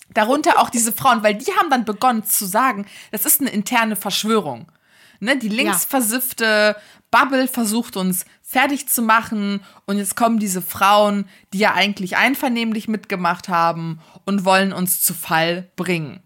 [0.09, 3.95] Darunter auch diese Frauen, weil die haben dann begonnen zu sagen, das ist eine interne
[3.95, 4.71] Verschwörung.
[5.19, 6.75] Ne, die linksversiffte
[7.11, 12.87] Bubble versucht uns fertig zu machen und jetzt kommen diese Frauen, die ja eigentlich einvernehmlich
[12.87, 16.21] mitgemacht haben und wollen uns zu Fall bringen.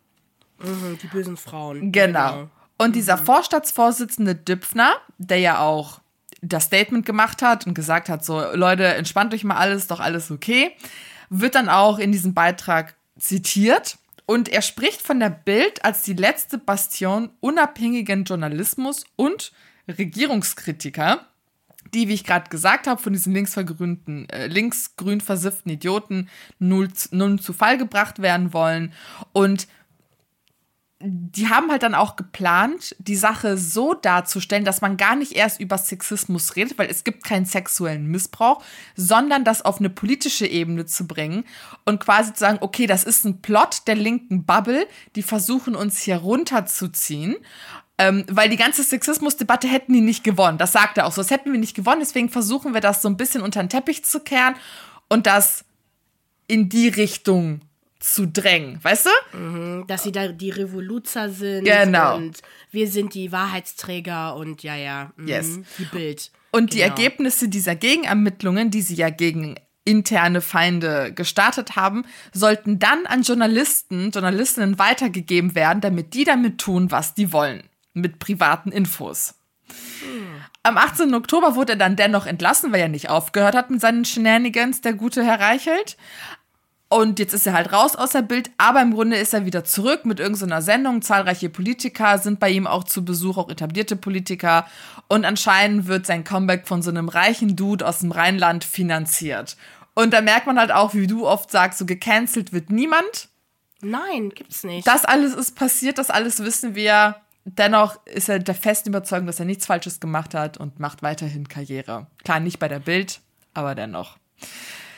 [0.59, 1.91] Mhm, die bösen Frauen.
[1.91, 2.31] Genau.
[2.31, 2.49] genau.
[2.81, 3.25] Und dieser mhm.
[3.25, 6.01] Vorstandsvorsitzende Düpfner, der ja auch
[6.41, 10.31] das Statement gemacht hat und gesagt hat, so Leute, entspannt euch mal alles, doch alles
[10.31, 10.75] okay,
[11.29, 13.99] wird dann auch in diesem Beitrag zitiert.
[14.25, 19.51] Und er spricht von der Bild als die letzte Bastion unabhängigen Journalismus und
[19.87, 21.27] Regierungskritiker,
[21.93, 27.37] die, wie ich gerade gesagt habe, von diesen linksvergrünten, äh, linksgrün versifften Idioten nun, nun
[27.37, 28.91] zu Fall gebracht werden wollen.
[29.33, 29.67] Und
[31.03, 35.59] die haben halt dann auch geplant, die Sache so darzustellen, dass man gar nicht erst
[35.59, 38.63] über Sexismus redet, weil es gibt keinen sexuellen Missbrauch,
[38.95, 41.43] sondern das auf eine politische Ebene zu bringen
[41.85, 45.99] und quasi zu sagen, okay, das ist ein Plot der linken Bubble, die versuchen uns
[45.99, 47.35] hier runterzuziehen.
[47.97, 50.57] Ähm, weil die ganze Sexismusdebatte hätten die nicht gewonnen.
[50.57, 51.21] Das sagt er auch so.
[51.21, 51.99] Das hätten wir nicht gewonnen.
[51.99, 54.55] Deswegen versuchen wir das so ein bisschen unter den Teppich zu kehren
[55.07, 55.65] und das
[56.47, 57.61] in die Richtung
[58.01, 59.37] zu drängen, weißt du?
[59.37, 62.17] Mhm, dass sie da die Revoluzer sind genau.
[62.17, 65.59] und wir sind die Wahrheitsträger und ja, ja, mh, yes.
[65.77, 66.31] die Bild.
[66.51, 66.75] Und genau.
[66.75, 73.21] die Ergebnisse dieser Gegenermittlungen, die sie ja gegen interne Feinde gestartet haben, sollten dann an
[73.23, 77.63] Journalisten, Journalistinnen weitergegeben werden, damit die damit tun, was die wollen.
[77.93, 79.35] Mit privaten Infos.
[79.67, 80.41] Hm.
[80.63, 81.13] Am 18.
[81.15, 84.93] Oktober wurde er dann dennoch entlassen, weil er nicht aufgehört hat mit seinen Shenanigans, der
[84.93, 85.97] gute Herr Reichelt.
[86.91, 89.63] Und jetzt ist er halt raus aus der Bild, aber im Grunde ist er wieder
[89.63, 91.01] zurück mit irgendeiner Sendung.
[91.01, 94.67] Zahlreiche Politiker sind bei ihm auch zu Besuch, auch etablierte Politiker.
[95.07, 99.55] Und anscheinend wird sein Comeback von so einem reichen Dude aus dem Rheinland finanziert.
[99.93, 103.29] Und da merkt man halt auch, wie du oft sagst, so gecancelt wird niemand.
[103.81, 104.85] Nein, gibt's nicht.
[104.85, 107.15] Das alles ist passiert, das alles wissen wir.
[107.45, 111.47] Dennoch ist er der festen Überzeugung, dass er nichts Falsches gemacht hat und macht weiterhin
[111.47, 112.07] Karriere.
[112.25, 113.21] Klar, nicht bei der Bild,
[113.53, 114.17] aber dennoch.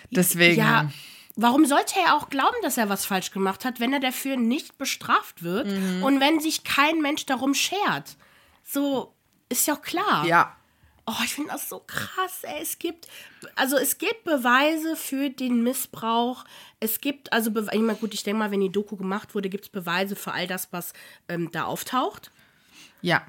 [0.10, 0.60] Deswegen.
[0.60, 0.90] Ja
[1.36, 4.78] Warum sollte er auch glauben, dass er was falsch gemacht hat, wenn er dafür nicht
[4.78, 6.04] bestraft wird mhm.
[6.04, 8.18] und wenn sich kein Mensch darum schert?
[8.64, 9.14] So
[9.50, 10.26] ist ja auch klar.
[10.26, 10.56] Ja.
[11.06, 12.44] Oh, ich finde das so krass.
[12.44, 12.62] Ey.
[12.62, 13.08] Es gibt,
[13.56, 16.46] also es gibt Beweise für den Missbrauch.
[16.80, 19.66] Es gibt, also, ich meine, gut, ich denke mal, wenn die Doku gemacht wurde, gibt
[19.66, 20.94] es Beweise für all das, was
[21.28, 22.32] ähm, da auftaucht.
[23.02, 23.26] Ja.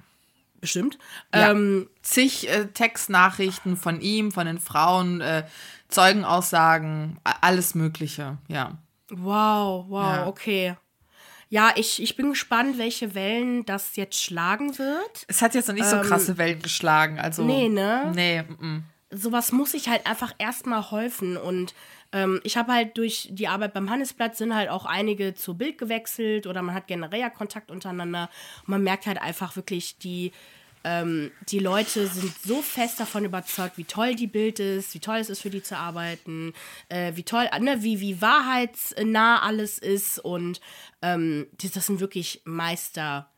[0.65, 0.99] Bestimmt.
[1.35, 1.51] Ja.
[1.51, 5.45] Ähm, Zig äh, Textnachrichten von ihm, von den Frauen, äh,
[5.89, 8.79] Zeugenaussagen, alles Mögliche, ja.
[9.11, 10.27] Wow, wow, ja.
[10.27, 10.77] okay.
[11.51, 15.27] Ja, ich, ich bin gespannt, welche Wellen das jetzt schlagen wird.
[15.29, 17.45] Es hat jetzt noch nicht ähm, so krasse Wellen geschlagen, also.
[17.45, 18.11] Nee, ne?
[18.15, 18.83] Nee, m -m.
[19.15, 21.75] Sowas muss ich halt einfach erstmal häufen und
[22.15, 25.77] ähm, ich habe halt durch die Arbeit beim Handelsblatt sind halt auch einige zur Bild
[25.77, 28.31] gewechselt oder man hat generell ja Kontakt untereinander.
[28.63, 30.33] Und man merkt halt einfach wirklich die
[30.85, 35.17] ähm, die Leute sind so fest davon überzeugt, wie toll die Bild ist, wie toll
[35.17, 36.53] es ist, für die zu arbeiten,
[36.91, 40.19] äh, wie toll, ne, wie, wie wahrheitsnah alles ist.
[40.19, 40.61] Und
[41.01, 43.31] ähm, das sind wirklich Meister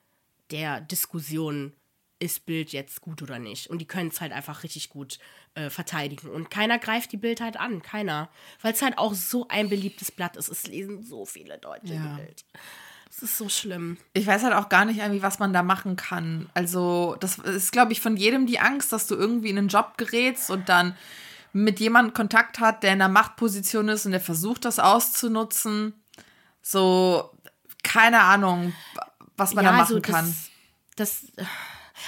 [0.50, 1.72] der Diskussion,
[2.18, 3.68] ist Bild jetzt gut oder nicht.
[3.68, 5.18] Und die können es halt einfach richtig gut
[5.54, 6.28] äh, verteidigen.
[6.30, 8.28] Und keiner greift die Bild halt an, keiner.
[8.62, 10.48] Weil es halt auch so ein beliebtes Blatt ist.
[10.48, 12.16] Es lesen so viele Leute ja.
[12.16, 12.44] Bild.
[13.08, 13.98] Das ist so schlimm.
[14.12, 16.50] Ich weiß halt auch gar nicht irgendwie, was man da machen kann.
[16.54, 19.96] Also, das ist, glaube ich, von jedem die Angst, dass du irgendwie in einen Job
[19.96, 20.96] gerätst und dann
[21.52, 25.94] mit jemandem Kontakt hat, der in einer Machtposition ist und der versucht, das auszunutzen.
[26.60, 27.30] So,
[27.82, 28.74] keine Ahnung,
[29.36, 30.36] was man ja, da machen also das, kann.
[30.96, 31.26] Das,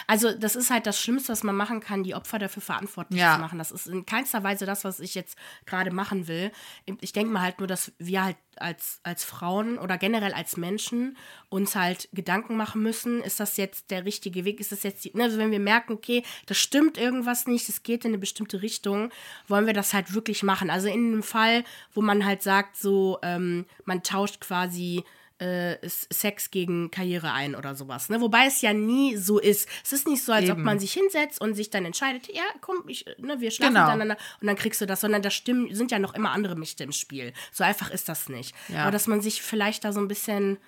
[0.06, 3.34] also das ist halt das Schlimmste, was man machen kann, die Opfer dafür verantwortlich ja.
[3.34, 3.58] zu machen.
[3.58, 6.52] Das ist in keinster Weise das, was ich jetzt gerade machen will.
[7.00, 11.16] Ich denke mal halt nur, dass wir halt als, als Frauen oder generell als Menschen
[11.48, 14.60] uns halt Gedanken machen müssen, ist das jetzt der richtige Weg?
[14.60, 17.82] Ist das jetzt, die, ne, also wenn wir merken, okay, das stimmt irgendwas nicht, es
[17.82, 19.10] geht in eine bestimmte Richtung,
[19.46, 20.70] wollen wir das halt wirklich machen.
[20.70, 25.04] Also in einem Fall, wo man halt sagt, so, ähm, man tauscht quasi
[25.38, 28.08] äh, Sex gegen Karriere ein oder sowas.
[28.08, 28.20] Ne?
[28.20, 29.68] Wobei es ja nie so ist.
[29.84, 30.52] Es ist nicht so, als Eben.
[30.52, 33.86] ob man sich hinsetzt und sich dann entscheidet, ja, komm, ich, ne, wir schlafen genau.
[33.86, 36.84] miteinander und dann kriegst du das, sondern da stimmen, sind ja noch immer andere Mächte
[36.84, 37.32] im Spiel.
[37.52, 38.54] So einfach ist das nicht.
[38.68, 38.82] Ja.
[38.82, 40.58] Aber dass man sich vielleicht da so ein bisschen,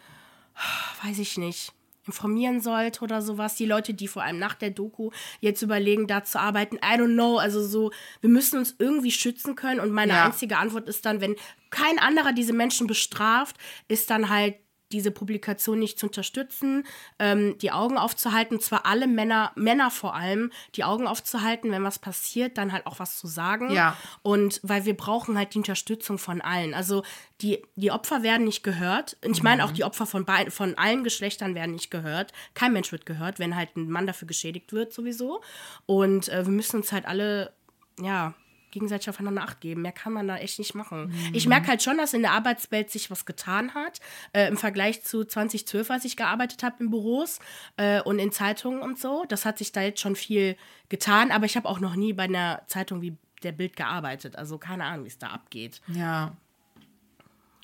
[1.04, 1.72] weiß ich nicht,
[2.10, 3.54] informieren sollte oder sowas.
[3.54, 7.14] Die Leute, die vor allem nach der Doku jetzt überlegen, da zu arbeiten, I don't
[7.14, 7.38] know.
[7.38, 9.80] Also so, wir müssen uns irgendwie schützen können.
[9.80, 10.24] Und meine ja.
[10.24, 11.36] einzige Antwort ist dann, wenn
[11.70, 13.56] kein anderer diese Menschen bestraft,
[13.88, 14.56] ist dann halt
[14.92, 16.84] diese Publikation nicht zu unterstützen,
[17.18, 21.98] ähm, die Augen aufzuhalten, zwar alle Männer, Männer vor allem, die Augen aufzuhalten, wenn was
[21.98, 23.70] passiert, dann halt auch was zu sagen.
[23.70, 23.96] Ja.
[24.22, 26.74] Und weil wir brauchen halt die Unterstützung von allen.
[26.74, 27.02] Also
[27.40, 29.16] die, die Opfer werden nicht gehört.
[29.24, 32.32] Und ich meine auch die Opfer von, von allen Geschlechtern werden nicht gehört.
[32.54, 35.40] Kein Mensch wird gehört, wenn halt ein Mann dafür geschädigt wird sowieso.
[35.86, 37.52] Und äh, wir müssen uns halt alle,
[38.00, 38.34] ja,
[38.70, 39.82] gegenseitig aufeinander Acht geben.
[39.82, 41.08] Mehr kann man da echt nicht machen.
[41.08, 41.34] Mhm.
[41.34, 44.00] Ich merke halt schon, dass in der Arbeitswelt sich was getan hat.
[44.32, 47.38] Äh, Im Vergleich zu 2012, als ich gearbeitet habe in Büros
[47.76, 49.24] äh, und in Zeitungen und so.
[49.28, 50.56] Das hat sich da jetzt schon viel
[50.88, 51.30] getan.
[51.30, 54.36] Aber ich habe auch noch nie bei einer Zeitung wie der Bild gearbeitet.
[54.36, 55.80] Also keine Ahnung, wie es da abgeht.
[55.88, 56.36] Ja.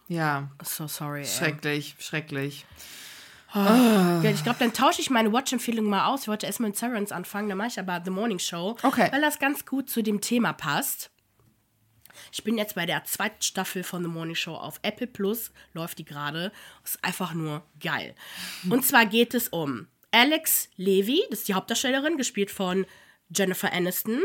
[0.08, 0.50] Ja.
[0.62, 1.20] So sorry.
[1.20, 1.26] Ey.
[1.26, 1.94] Schrecklich,
[3.64, 6.22] Ja, ich glaube, dann tausche ich meine Watch-Empfehlung mal aus.
[6.22, 9.08] Ich wollte erst mit Severance anfangen, dann mache ich aber The Morning Show, Okay.
[9.10, 11.10] weil das ganz gut zu dem Thema passt.
[12.32, 15.98] Ich bin jetzt bei der zweiten Staffel von The Morning Show auf Apple Plus, läuft
[15.98, 16.50] die gerade.
[16.84, 18.14] Ist einfach nur geil.
[18.68, 22.86] Und zwar geht es um Alex Levy, das ist die Hauptdarstellerin, gespielt von
[23.34, 24.22] Jennifer Aniston.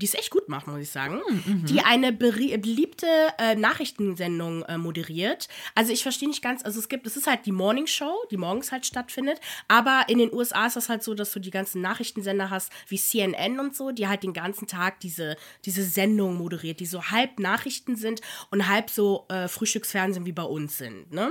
[0.00, 1.20] Die es echt gut macht, muss ich sagen.
[1.68, 3.06] Die eine beliebte
[3.38, 5.48] äh, Nachrichtensendung äh, moderiert.
[5.74, 8.36] Also ich verstehe nicht ganz, also es gibt, es ist halt die Morning Show, die
[8.36, 9.40] morgens halt stattfindet.
[9.68, 12.98] Aber in den USA ist das halt so, dass du die ganzen Nachrichtensender hast, wie
[12.98, 17.38] CNN und so, die halt den ganzen Tag diese, diese Sendung moderiert, die so halb
[17.38, 21.12] Nachrichten sind und halb so äh, Frühstücksfernsehen wie bei uns sind.
[21.12, 21.30] Ne?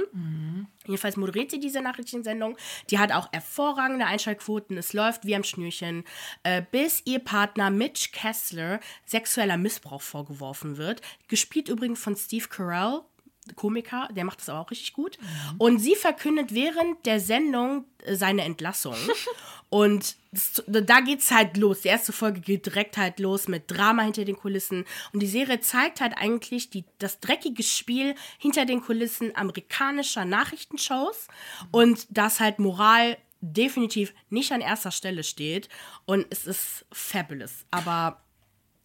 [0.90, 2.58] Jedenfalls moderiert sie diese Nachrichtensendung.
[2.90, 4.78] Die hat auch hervorragende Einschaltquoten.
[4.78, 6.04] Es läuft wie am Schnürchen,
[6.44, 11.02] äh, bis ihr Partner Mitch Kessler sexueller Missbrauch vorgeworfen wird.
[11.28, 13.02] Gespielt übrigens von Steve Carell.
[13.56, 15.18] Komiker, der macht das aber auch richtig gut.
[15.58, 18.96] Und sie verkündet während der Sendung äh, seine Entlassung.
[19.70, 20.16] Und
[20.68, 21.82] da geht's halt los.
[21.82, 24.86] Die erste Folge geht direkt halt los mit Drama hinter den Kulissen.
[25.14, 31.28] Und die Serie zeigt halt eigentlich die, das dreckige Spiel hinter den Kulissen amerikanischer Nachrichtenshows.
[31.72, 35.70] Und dass halt Moral definitiv nicht an erster Stelle steht.
[36.06, 37.66] Und es ist fabulous.
[37.70, 38.22] Aber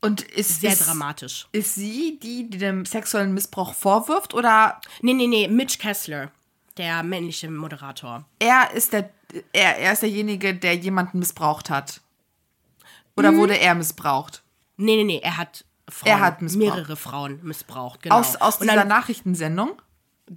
[0.03, 1.47] Und ist, sehr ist, dramatisch.
[1.53, 6.31] ist sie die, die dem sexuellen Missbrauch vorwirft oder Nee, nee, nee, Mitch Kessler,
[6.77, 8.27] der männliche Moderator.
[8.39, 9.11] er ist der
[9.53, 12.01] er, er ist derjenige, der jemanden missbraucht hat?
[13.17, 13.37] Oder Mhm.
[13.39, 14.43] wurde er missbraucht?
[14.77, 18.17] Nee, nee, nee, er hat Frauen, Er hat mehrere Frauen missbraucht, genau.
[18.19, 19.81] Aus, aus dieser dann, Nachrichtensendung?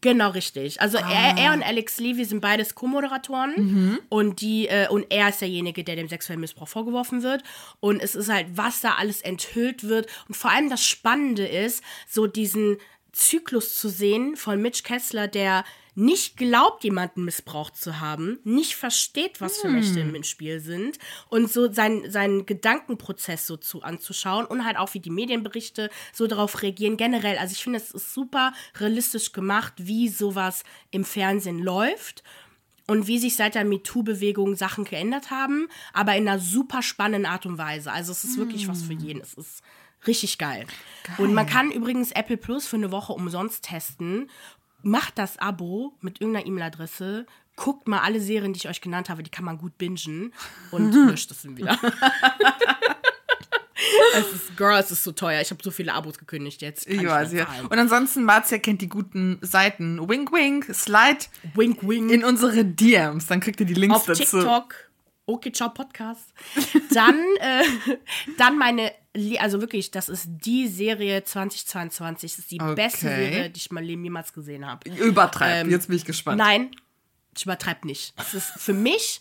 [0.01, 0.81] Genau, richtig.
[0.81, 1.09] Also Ah.
[1.09, 3.99] er, er und Alex Levy sind beides Co-Moderatoren Mhm.
[4.09, 7.41] und die äh, und er ist derjenige, der dem sexuellen Missbrauch vorgeworfen wird.
[7.79, 10.07] Und es ist halt, was da alles enthüllt wird.
[10.27, 12.77] Und vor allem das Spannende ist, so diesen
[13.13, 15.63] Zyklus zu sehen von Mitch Kessler, der
[15.97, 21.51] nicht glaubt, jemanden missbraucht zu haben, nicht versteht, was für Mächte im Spiel sind und
[21.51, 26.61] so seinen, seinen Gedankenprozess so zu anzuschauen und halt auch wie die Medienberichte so darauf
[26.61, 26.97] reagieren.
[26.97, 32.23] Generell, also ich finde, es ist super realistisch gemacht, wie sowas im Fernsehen läuft
[32.85, 37.47] und wie sich seit der MeToo-Bewegung Sachen geändert haben, aber in einer super spannenden Art
[37.47, 37.91] und Weise.
[37.91, 39.19] Also es ist wirklich was für jeden.
[39.19, 39.63] Es ist
[40.05, 40.67] richtig geil.
[41.17, 44.29] Und man kann übrigens Apple Plus für eine Woche umsonst testen.
[44.87, 47.25] Macht das Abo mit irgendeiner E-Mail-Adresse.
[47.57, 50.31] Guckt mal alle Serien, die ich euch genannt habe, die kann man gut bingen
[50.71, 51.77] und löscht es dann wieder.
[54.15, 55.41] es ist, Girl, es ist so teuer.
[55.41, 56.87] Ich habe so viele Abos gekündigt jetzt.
[56.87, 57.47] Ich weiß ja.
[57.69, 60.07] Und ansonsten, Marzia kennt die guten Seiten.
[60.07, 62.09] Wink, wink, slide Wink, wink.
[62.09, 63.27] in unsere DMs.
[63.27, 64.39] Dann kriegt ihr die Links auf dazu.
[64.39, 64.86] TikTok.
[65.29, 66.33] Okay, ciao, Podcast.
[66.93, 67.63] Dann, äh,
[68.37, 68.93] dann meine,
[69.39, 72.31] also wirklich, das ist die Serie 2022.
[72.31, 72.75] Das ist die Okay.
[72.75, 74.89] beste Serie, die ich in meinem Leben jemals gesehen habe.
[74.89, 75.65] Übertreib.
[75.65, 76.37] Ähm, Jetzt bin ich gespannt.
[76.37, 76.71] Nein,
[77.35, 78.13] ich übertreibe nicht.
[78.17, 79.19] Es ist für mich,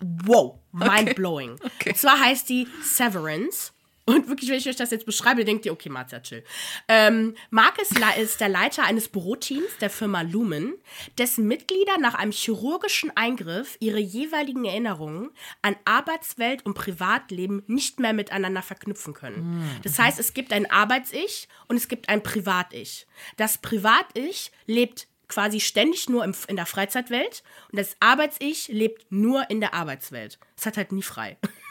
[0.00, 1.58] wow, mind-blowing.
[1.62, 1.90] Okay.
[1.90, 3.73] Und zwar heißt die Severance.
[4.06, 6.44] Und wirklich, wenn ich euch das jetzt beschreibe, denkt ihr, okay, Marzia, chill.
[6.88, 10.74] Ähm, Mark ist, der Leiter eines Büroteams der Firma Lumen,
[11.16, 15.30] dessen Mitglieder nach einem chirurgischen Eingriff ihre jeweiligen Erinnerungen
[15.62, 19.80] an Arbeitswelt und Privatleben nicht mehr miteinander verknüpfen können.
[19.82, 23.06] Das heißt, es gibt ein Arbeits-Ich und es gibt ein Privat-Ich.
[23.38, 29.48] Das Privat-Ich lebt quasi ständig nur im, in der Freizeitwelt und das Arbeits-Ich lebt nur
[29.50, 30.38] in der Arbeitswelt.
[30.56, 31.38] Es hat halt nie frei.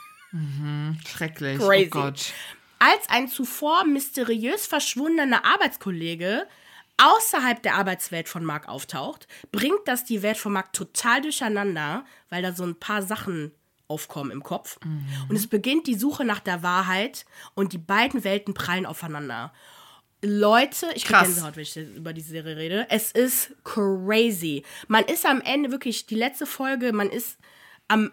[1.07, 1.59] Schrecklich.
[1.59, 1.85] Crazy.
[1.87, 2.33] Oh Gott.
[2.79, 6.47] Als ein zuvor mysteriös verschwundener Arbeitskollege
[6.97, 12.41] außerhalb der Arbeitswelt von Mark auftaucht, bringt das die Welt von Mark total durcheinander, weil
[12.41, 13.51] da so ein paar Sachen
[13.87, 14.79] aufkommen im Kopf.
[15.29, 19.53] Und es beginnt die Suche nach der Wahrheit und die beiden Welten prallen aufeinander.
[20.23, 21.23] Leute, ich kriege.
[21.23, 22.87] Gänsehaut, wenn ich über diese Serie rede.
[22.89, 24.63] Es ist crazy.
[24.87, 27.37] Man ist am Ende wirklich, die letzte Folge, man ist
[27.89, 28.11] am,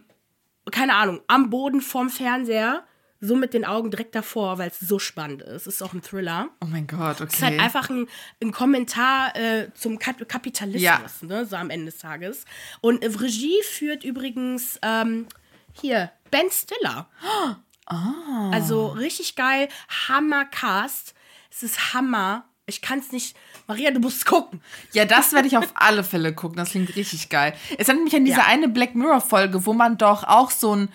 [0.70, 2.84] keine Ahnung, am Boden vorm Fernseher,
[3.22, 5.66] so mit den Augen direkt davor, weil es so spannend ist.
[5.66, 6.48] Es ist auch ein Thriller.
[6.62, 7.26] Oh mein Gott, okay.
[7.28, 8.06] Es ist halt einfach ein,
[8.42, 11.00] ein Kommentar äh, zum Kap Kapitalismus, Ja.
[11.22, 12.44] ne, so am Ende des Tages.
[12.80, 15.26] Und äh, Regie führt übrigens ähm,
[15.72, 17.08] hier Ben Stiller.
[17.92, 18.50] Ah.
[18.52, 19.68] Also richtig geil,
[20.08, 21.12] Hammer-Cast.
[21.50, 22.44] Es ist Hammer.
[22.70, 23.36] Ich kann es nicht.
[23.66, 24.62] Maria, du musst gucken.
[24.92, 26.56] Ja, das werde ich auf alle Fälle gucken.
[26.56, 27.52] Das klingt richtig geil.
[27.78, 28.46] Es erinnert mich an diese Ja.
[28.46, 30.88] eine Black Mirror-Folge, wo man doch auch so ein,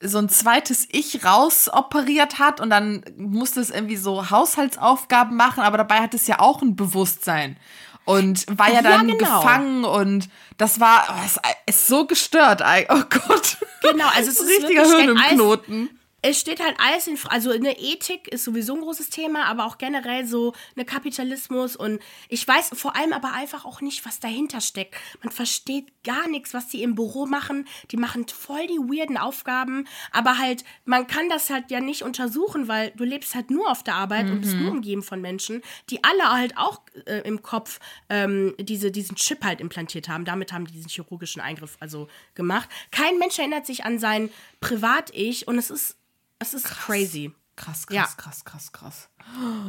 [0.00, 5.78] so ein zweites Ich rausoperiert hat und dann musste es irgendwie so Haushaltsaufgaben machen, aber
[5.78, 7.56] dabei hat es ja auch ein Bewusstsein.
[8.04, 9.18] Und war ja Ja, dann genau.
[9.40, 12.60] gefangen und das war oh, es ist so gestört.
[12.88, 13.58] Oh Gott.
[13.82, 15.88] Genau, also es ist richtiger Hirn im Knoten.
[16.24, 19.66] Es steht halt alles in, Fra- also eine Ethik ist sowieso ein großes Thema, aber
[19.66, 24.20] auch generell so eine Kapitalismus und ich weiß vor allem aber einfach auch nicht, was
[24.20, 24.94] dahinter steckt.
[25.22, 27.66] Man versteht gar nichts, was die im Büro machen.
[27.90, 32.68] Die machen voll die weirden Aufgaben, aber halt, man kann das halt ja nicht untersuchen,
[32.68, 35.60] weil du lebst halt nur auf der Arbeit und bist nur umgeben von Menschen,
[35.90, 40.24] die alle halt auch äh, im Kopf ähm, diese, diesen Chip halt implantiert haben.
[40.24, 42.06] Damit haben die diesen chirurgischen Eingriff also
[42.36, 42.68] gemacht.
[42.92, 45.96] Kein Mensch erinnert sich an sein Privat-Ich und es ist
[46.42, 47.32] es ist crazy.
[47.56, 48.08] Krass, krass, Ja.
[48.16, 49.08] krass, krass, krass.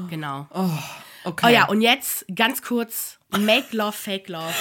[0.10, 0.48] Genau.
[1.26, 1.46] Okay.
[1.46, 4.54] Oh ja, und jetzt ganz kurz: Make Love, Fake Love.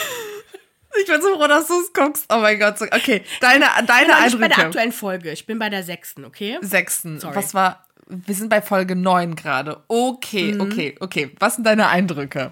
[1.00, 2.26] ich bin so froh, dass du es guckst.
[2.32, 2.80] Oh mein Gott.
[2.80, 4.66] Okay, deine, deine Ich bin noch nicht bei der Eindrücke.
[4.66, 5.32] aktuellen Folge.
[5.32, 6.58] Ich bin bei der sechsten, okay?
[6.60, 7.20] Sechsten.
[7.20, 7.34] Sorry.
[7.36, 7.86] Was war.
[8.08, 9.82] Wir sind bei Folge 9 gerade.
[9.88, 10.60] Okay, Mhm.
[10.60, 11.34] okay, okay.
[11.38, 12.50] Was sind deine Eindrücke?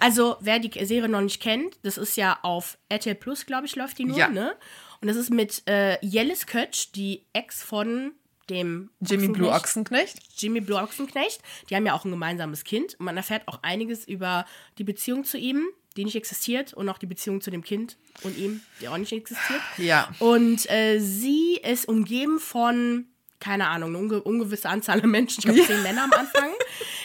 [0.00, 3.76] Also, wer die Serie noch nicht kennt, das ist ja auf RTL Plus, glaube ich,
[3.76, 4.28] läuft die nur, Ja.
[4.28, 4.56] ne?
[5.00, 8.12] Und das ist mit äh, Jellis Kötsch, die Ex von
[8.50, 10.16] dem Jimmy Blue Ochsenknecht.
[10.16, 10.40] Ochsenknecht?
[10.42, 11.40] Jimmy Blue Ochsenknecht.
[11.68, 12.94] Die haben ja auch ein gemeinsames Kind.
[12.98, 14.46] Und man erfährt auch einiges über
[14.78, 15.66] die Beziehung zu ihm,
[15.96, 16.74] die nicht existiert.
[16.74, 19.60] Und auch die Beziehung zu dem Kind und ihm, die auch nicht existiert.
[19.78, 20.08] Ja.
[20.18, 23.06] Und äh, sie ist umgeben von,
[23.42, 26.50] keine Ahnung, eine unge ungewisse Anzahl an Menschen, ich glaube zehn Männer am Anfang,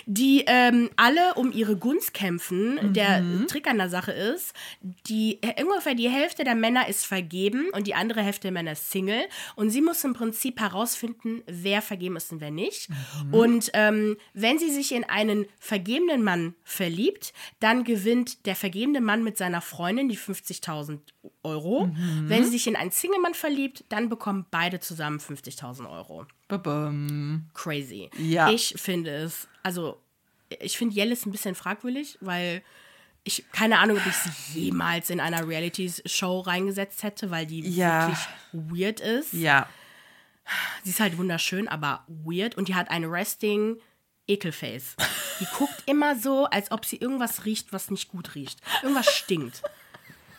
[0.05, 2.93] die ähm, alle um ihre Gunst kämpfen.
[2.93, 7.69] Der Trick an der Sache ist, die, äh, ungefähr die Hälfte der Männer ist vergeben
[7.73, 9.23] und die andere Hälfte der Männer ist Single.
[9.55, 12.89] Und sie muss im Prinzip herausfinden, wer vergeben ist und wer nicht.
[13.31, 19.23] Und ähm, wenn sie sich in einen vergebenen Mann verliebt, dann gewinnt der vergebene Mann
[19.23, 20.99] mit seiner Freundin die 50.000
[21.47, 21.89] Euro.
[22.23, 26.25] Wenn sie sich in einen Single-Mann verliebt, dann bekommen beide zusammen 50.000 Euro.
[26.47, 27.49] Babam.
[27.53, 28.09] Crazy.
[28.17, 28.49] Ja.
[28.49, 29.99] Ich finde es, also
[30.49, 32.61] ich finde Jellis ein bisschen fragwürdig, weil
[33.23, 38.07] ich keine Ahnung, ob ich sie jemals in einer Reality-Show reingesetzt hätte, weil die Ja.
[38.07, 38.27] wirklich
[38.79, 39.33] weird ist.
[39.33, 39.67] Ja.
[40.83, 43.77] Sie ist halt wunderschön, aber weird und die hat ein Resting
[44.27, 44.95] Ekelface.
[45.39, 48.59] Die guckt immer so, als ob sie irgendwas riecht, was nicht gut riecht.
[48.81, 49.61] Irgendwas stinkt.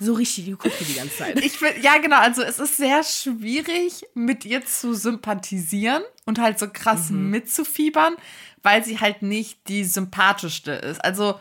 [0.00, 1.44] So richtig, die guckt die ganze Zeit.
[1.44, 6.58] Ich find, ja, genau, also es ist sehr schwierig, mit ihr zu sympathisieren und halt
[6.58, 7.30] so krass Mhm.
[7.30, 8.14] mitzufiebern,
[8.62, 11.04] weil sie halt nicht die sympathischste ist.
[11.04, 11.38] Also,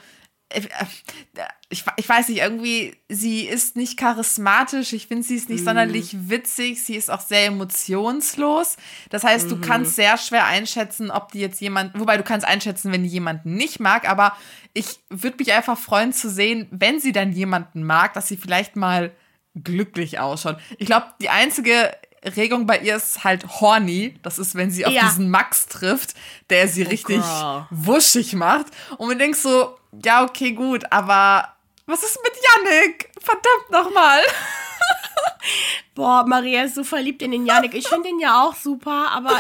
[1.70, 5.56] ich, ich weiß nicht, irgendwie, sie ist nicht charismatisch, ich finde, sie ist Mhm.
[5.56, 8.78] nicht sonderlich witzig, sie ist auch sehr emotionslos.
[9.10, 9.50] Das heißt, Mhm.
[9.50, 13.10] du kannst sehr schwer einschätzen, ob die jetzt jemand, wobei du kannst einschätzen, wenn die
[13.10, 14.36] jemanden nicht mag, aber
[14.74, 18.76] ich würde mich einfach freuen zu sehen, wenn sie dann jemanden mag, dass sie vielleicht
[18.76, 19.12] mal
[19.56, 20.58] glücklich ausschaut.
[20.78, 21.92] Ich glaube, die einzige
[22.36, 24.16] Regung bei ihr ist halt horny.
[24.22, 25.04] Das ist, wenn sie auf Ja.
[25.04, 26.14] Oh, diesen Max trifft,
[26.50, 27.68] der sie richtig girl.
[27.70, 28.68] wuschig macht.
[28.98, 31.54] Und man denkt so, ja, okay, gut, aber
[31.86, 32.34] was ist mit
[32.66, 33.10] Yannick?
[33.22, 34.20] Verdammt nochmal.
[35.96, 37.74] Boah, Maria ist so verliebt in den Janik.
[37.74, 39.40] Ich finde den ja auch super, aber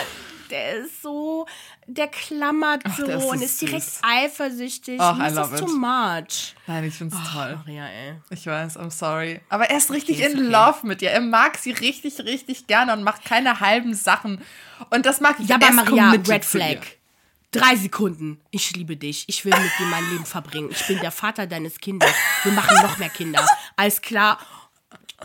[0.49, 1.45] der ist so,
[1.85, 3.99] der klammert so der ist und ist direkt süß.
[4.01, 4.99] eifersüchtig.
[4.99, 5.67] Ach, Mir I ist love das it.
[5.67, 6.55] too much.
[6.65, 7.57] Nein, ich find's toll.
[7.65, 8.15] Maria, ey.
[8.29, 9.41] Ich weiß, I'm sorry.
[9.49, 10.49] Aber er ist richtig ist in okay.
[10.49, 11.11] love mit ihr.
[11.11, 14.41] Er mag sie richtig, richtig gerne und macht keine halben Sachen.
[14.89, 15.49] Und das mag ich.
[15.49, 16.45] Ja, aber Er ist Maria, Red.
[16.45, 16.77] Flag.
[17.57, 18.39] Drei Sekunden.
[18.51, 19.25] Ich liebe dich.
[19.27, 20.69] Ich will mit dir mein Leben verbringen.
[20.71, 22.09] Ich bin der Vater deines Kindes.
[22.43, 23.45] Wir machen noch mehr Kinder.
[23.75, 24.39] Alles klar.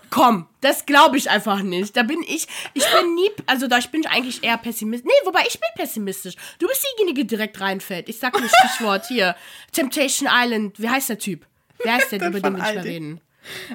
[0.08, 1.96] Komm, das glaube ich einfach nicht.
[1.96, 5.06] Da bin ich, ich bin nie, also da ich bin eigentlich eher pessimistisch.
[5.06, 6.34] Nee, wobei ich bin pessimistisch.
[6.58, 8.08] Du bist diejenige, die direkt reinfällt.
[8.08, 9.36] Ich sag nur Stichwort hier.
[9.72, 10.80] Temptation Island.
[10.80, 11.46] Wie heißt der Typ?
[11.82, 13.20] Wer heißt der, über den will ich mehr reden?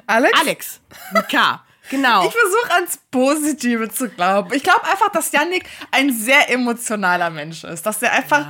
[0.06, 0.40] Alex?
[0.40, 0.80] Alex.
[1.30, 1.64] K.
[1.90, 2.26] Genau.
[2.26, 4.52] Ich versuche ans Positive zu glauben.
[4.52, 7.86] Ich glaube einfach, dass Yannick ein sehr emotionaler Mensch ist.
[7.86, 8.46] Dass er einfach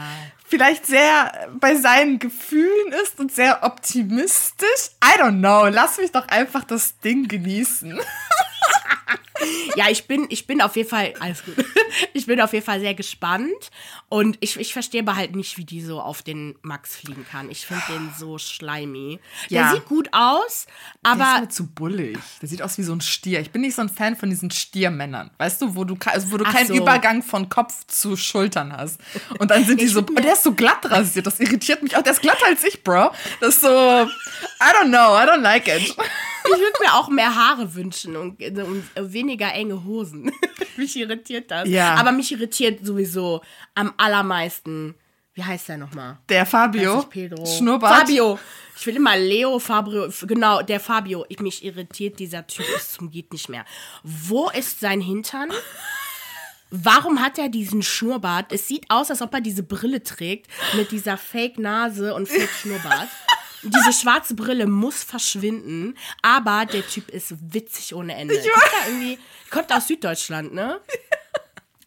[0.47, 4.91] vielleicht sehr bei seinen Gefühlen ist und sehr optimistisch.
[5.05, 5.67] I don't know.
[5.67, 8.01] Lass mich doch einfach das Ding genießen.
[9.77, 11.55] ja, ich bin, ich bin auf jeden Fall, alles gut.
[12.13, 13.71] Ich bin auf jeden Fall sehr gespannt.
[14.09, 17.51] Und ich, ich verstehe aber halt nicht, wie die so auf den Max fliegen kann.
[17.51, 19.19] Ich finde den so schleimy.
[19.51, 19.73] Der Ja.
[19.73, 20.67] sieht gut aus,
[21.05, 22.19] Der aber ist mir zu bullig.
[22.43, 23.41] Der sieht aus wie so ein Stier.
[23.41, 25.31] Ich bin nicht so ein Fan von diesen Stiermännern.
[25.39, 26.75] Weißt du, wo du, also wo du Ach keinen so.
[26.75, 29.01] Übergang von Kopf zu Schultern hast.
[29.39, 31.27] Und dann sind die Ich so, und der ist so glatt rasiert.
[31.27, 32.03] Das irritiert mich auch.
[32.03, 33.13] Der ist glatter als ich, Bro.
[33.41, 34.07] Das ist so, I
[34.75, 35.97] don't know, I don't like it.
[36.45, 40.33] Ich würde mir auch mehr Haare wünschen und, und weniger enge Hosen.
[40.77, 41.69] mich irritiert das.
[41.69, 41.95] Ja.
[41.95, 43.43] Aber mich irritiert sowieso
[43.75, 44.95] am allermeisten.
[45.35, 46.19] Wie heißt der nochmal?
[46.29, 47.47] Der Fabio, Pedro.
[47.47, 48.01] Schnurrbart.
[48.01, 48.39] Fabio.
[48.77, 50.09] Ich will immer Leo, Fabio.
[50.23, 51.25] Genau, der Fabio.
[51.29, 53.65] Ich, mich irritiert dieser Typ zum geht nicht mehr.
[54.03, 55.51] Wo ist sein Hintern?
[56.71, 58.53] Warum hat er diesen Schnurrbart?
[58.53, 63.09] Es sieht aus, als ob er diese Brille trägt mit dieser Fake-Nase und Fake-Schnurrbart.
[63.75, 68.35] Diese schwarze Brille muss verschwinden, aber der Typ ist witzig ohne Ende.
[68.35, 68.47] Ich
[68.87, 69.19] irgendwie,
[69.51, 70.81] kommt aus Süddeutschland, ne?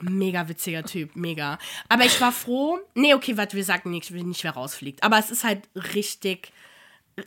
[0.02, 1.60] Mega witziger Typ, mega.
[1.88, 2.80] Aber ich war froh.
[2.96, 5.04] Nee, okay, warte, wir sagen nicht, nicht wer rausfliegt.
[5.04, 5.62] Aber es ist halt
[5.94, 6.52] richtig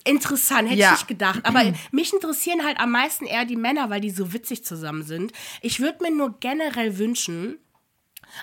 [0.04, 0.92] interessant, hätte Ja.
[0.94, 1.40] ich nicht gedacht.
[1.44, 5.32] Aber mich interessieren halt am meisten eher die Männer, weil die so witzig zusammen sind.
[5.60, 7.58] Ich würde mir nur generell wünschen,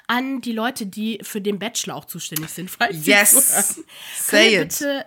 [0.08, 3.82] an die Leute, die für den Bachelor auch zuständig sind, falls Yes.
[4.18, 4.70] Say it.
[4.70, 5.06] bitte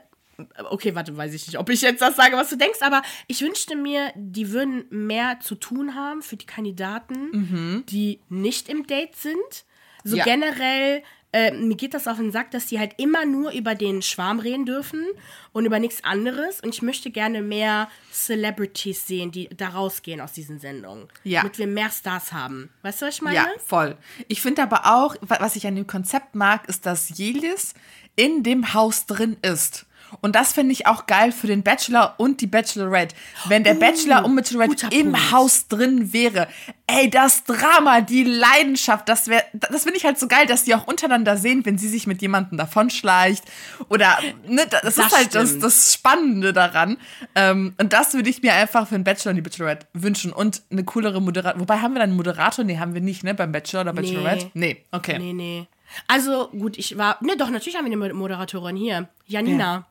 [0.71, 3.41] Okay, warte, weiß ich nicht, ob ich jetzt das sage, was du denkst, aber ich
[3.41, 9.17] wünschte mir, die würden mehr zu tun haben für die Kandidaten, die nicht im Date
[9.17, 9.65] sind.
[10.03, 10.19] So Mhm.
[10.19, 10.25] Ja.
[10.25, 14.03] generell, äh, mir geht das auf den Sack, dass die halt immer nur über den
[14.03, 15.05] Schwarm reden dürfen
[15.53, 16.61] und über nichts anderes.
[16.61, 21.09] Und ich möchte gerne mehr Celebrities sehen, die da rausgehen aus diesen Sendungen.
[21.25, 21.41] Ja.
[21.43, 22.71] Damit wir mehr Stars haben.
[22.83, 23.37] Weißt du, was ich meine?
[23.37, 23.97] Ja, voll.
[24.29, 27.75] Ich finde aber auch, wa- was ich an dem Konzept mag, ist, dass Jelis
[28.17, 29.87] in dem Haus drin ist.
[30.21, 33.15] Und das finde ich auch geil für den Bachelor und die Bachelorette.
[33.47, 35.33] Wenn der Bachelor und Bachelorette im Punkt.
[35.33, 36.49] Haus drin wäre,
[36.87, 40.75] ey, das Drama, die Leidenschaft, das wäre, das finde ich halt so geil, dass die
[40.75, 43.45] auch untereinander sehen, wenn sie sich mit jemandem davonschleicht.
[43.89, 46.99] Oder, ne, das, Das ist halt das, das Spannende daran.
[47.35, 50.33] Ähm, und das würde ich mir einfach für den Bachelor und die Bachelorette wünschen.
[50.33, 51.61] Und eine coolere Moderator.
[51.61, 52.65] Wobei, haben wir dann einen Moderator?
[52.65, 53.35] Nee, haben wir nicht, ne?
[53.35, 54.51] Beim Bachelor oder Bachelorette?
[54.55, 55.19] Nee, okay.
[55.19, 55.67] Nee, nee.
[56.09, 57.19] Also, gut, ich war.
[57.21, 59.09] Ne, doch, natürlich haben wir eine Moderatorin hier.
[59.27, 59.87] Janina.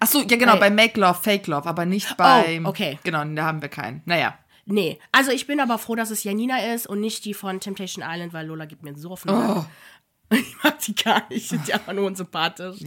[0.00, 2.60] Ach so, ja genau, Weil- bei Make Love, Fake Love, aber nicht bei.
[2.64, 2.98] Oh, okay.
[3.04, 4.02] Genau, da haben wir keinen.
[4.04, 4.38] Naja.
[4.64, 4.98] Nee.
[5.10, 8.32] Also, ich bin aber froh, dass es Janina ist und nicht die von Temptation Island,
[8.32, 9.64] weil Lola gibt mir so auf den Oh.
[10.30, 11.42] Ich mag die gar nicht.
[11.42, 12.78] Ich finde die einfach nur unsympathisch.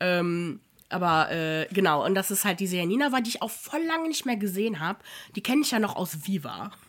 [0.00, 3.82] Ähm, aber äh, genau, und das ist halt diese Janina war, die ich auch voll
[3.86, 4.98] lange nicht mehr gesehen habe.
[5.36, 6.72] Die kenne ich ja noch aus Viva.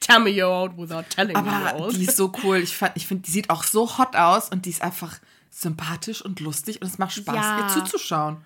[0.00, 1.66] Tell me you're out without telling me you're Mhm.
[1.66, 1.96] Aber out.
[1.96, 2.58] die ist so cool.
[2.58, 5.18] Ich, fand- ich finde, die sieht auch so hot aus und die ist einfach
[5.60, 7.60] sympathisch und lustig und es macht Spaß, Ja.
[7.60, 8.38] ihr zuzuschauen.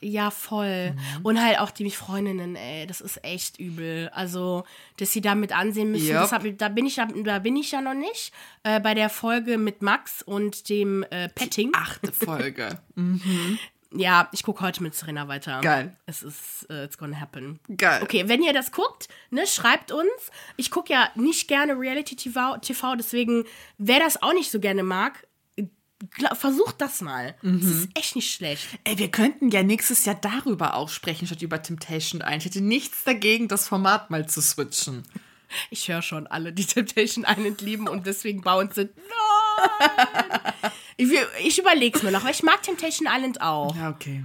[0.00, 0.94] Ja, voll.
[1.22, 4.10] Und halt auch die Freundinnen, ey, das ist echt übel.
[4.12, 4.64] Also,
[4.98, 6.20] dass sie damit ansehen müssen, Yep.
[6.20, 8.30] das hab, da, bin ich, ja- da bin ich ja noch nicht.
[8.62, 11.70] Äh, bei der Folge mit Max und dem äh, Petting.
[11.74, 12.78] Achte Folge.
[13.92, 15.60] Ja, ich gucke heute mit Serena weiter.
[15.62, 15.96] Geil.
[16.04, 17.60] Es ist, äh, it's gonna happen.
[17.74, 18.02] Geil.
[18.02, 20.04] Okay, wenn ihr das guckt, ne, schreibt uns.
[20.56, 23.44] Ich gucke ja nicht gerne Reality-TV, TV, deswegen,
[23.78, 25.25] wer das auch nicht so gerne mag,
[26.34, 27.34] versucht das mal.
[27.42, 27.60] Mhm.
[27.60, 28.66] Das ist echt nicht schlecht.
[28.84, 32.38] Ey, wir könnten ja nächstes Jahr darüber auch sprechen, statt über Temptation ein.
[32.38, 35.04] Ich hätte nichts dagegen, das Format mal zu switchen.
[35.70, 38.90] Ich höre schon alle, die Temptation Island lieben und deswegen bauen sind.
[38.96, 40.72] Nein!
[40.96, 41.08] ich
[41.44, 43.74] ich überlege es mir noch, weil ich mag Temptation Island auch.
[43.76, 44.24] Ja, okay.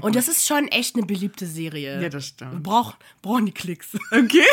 [0.00, 2.00] Und das ist schon echt eine beliebte Serie.
[2.00, 2.52] Ja, das stimmt.
[2.52, 2.60] Wir
[3.22, 3.94] brauchen, die Klicks.
[4.10, 4.44] okay.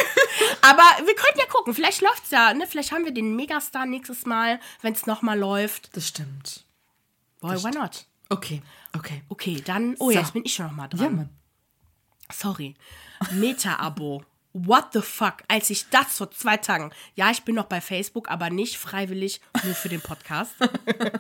[0.62, 2.68] Aber wir könnten ja gucken, vielleicht läuft's ja, ne?
[2.68, 5.96] Vielleicht haben wir den Megastar nächstes Mal, wenn es nochmal läuft.
[5.96, 6.66] Das stimmt.
[7.40, 8.06] Boy, why not?
[8.30, 8.62] Okay,
[8.96, 9.24] okay.
[9.30, 9.96] Okay, dann.
[10.00, 10.12] Oh So.
[10.12, 11.04] ja, jetzt bin ich schon nochmal dran.
[11.04, 11.30] Ja, Mann.
[12.32, 12.76] Sorry.
[13.32, 14.24] Meta-Abo.
[14.54, 15.44] What the fuck?
[15.48, 19.42] Als ich das vor zwei Tagen, ja, ich bin noch bei Facebook, aber nicht freiwillig,
[19.64, 20.54] nur für den Podcast.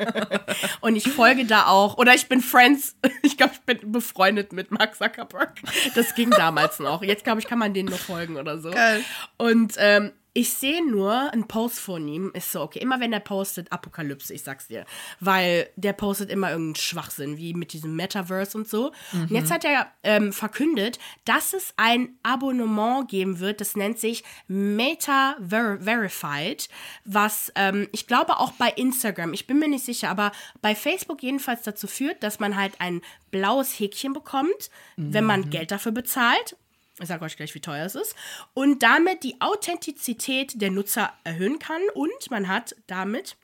[0.82, 4.71] Und ich folge da auch, oder ich bin Friends, ich glaube, ich bin befreundet mit
[4.71, 5.61] Mark Zuckerberg.
[5.93, 7.03] Das ging damals noch.
[7.03, 8.71] Jetzt, glaube ich, kann man denen nur folgen oder so.
[8.71, 9.03] Geil.
[9.38, 13.19] Und ähm, ich sehe nur einen Post von ihm, ist so, okay, immer wenn er
[13.19, 14.85] postet, Apokalypse, ich sag's dir.
[15.19, 18.93] Weil der postet immer irgendeinen Schwachsinn, wie mit diesem Metaverse und so.
[19.11, 24.23] Und jetzt hat er ähm, verkündet, dass es ein Abonnement geben wird, das nennt sich
[24.47, 26.69] Meta Ver Verified,
[27.03, 30.31] was ähm, ich glaube auch bei Instagram, ich bin mir nicht sicher, aber
[30.61, 35.71] bei Facebook jedenfalls dazu führt, dass man halt ein blaues Häkchen bekommt, wenn man Geld
[35.71, 36.55] dafür bezahlt.
[37.00, 38.16] Ich sage euch gleich, wie teuer es ist.
[38.54, 41.82] Und damit die Authentizität der Nutzer erhöhen kann.
[41.93, 43.38] Und man hat damit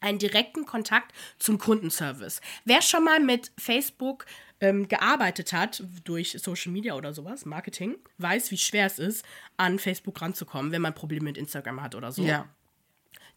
[0.00, 2.40] einen direkten Kontakt zum Kundenservice.
[2.64, 4.24] Wer schon mal mit Facebook
[4.60, 9.24] ähm, gearbeitet hat, durch Social Media oder sowas, Marketing, weiß, wie schwer es ist,
[9.56, 12.22] an Facebook ranzukommen, wenn man Probleme mit Instagram hat oder so.
[12.22, 12.48] Ja.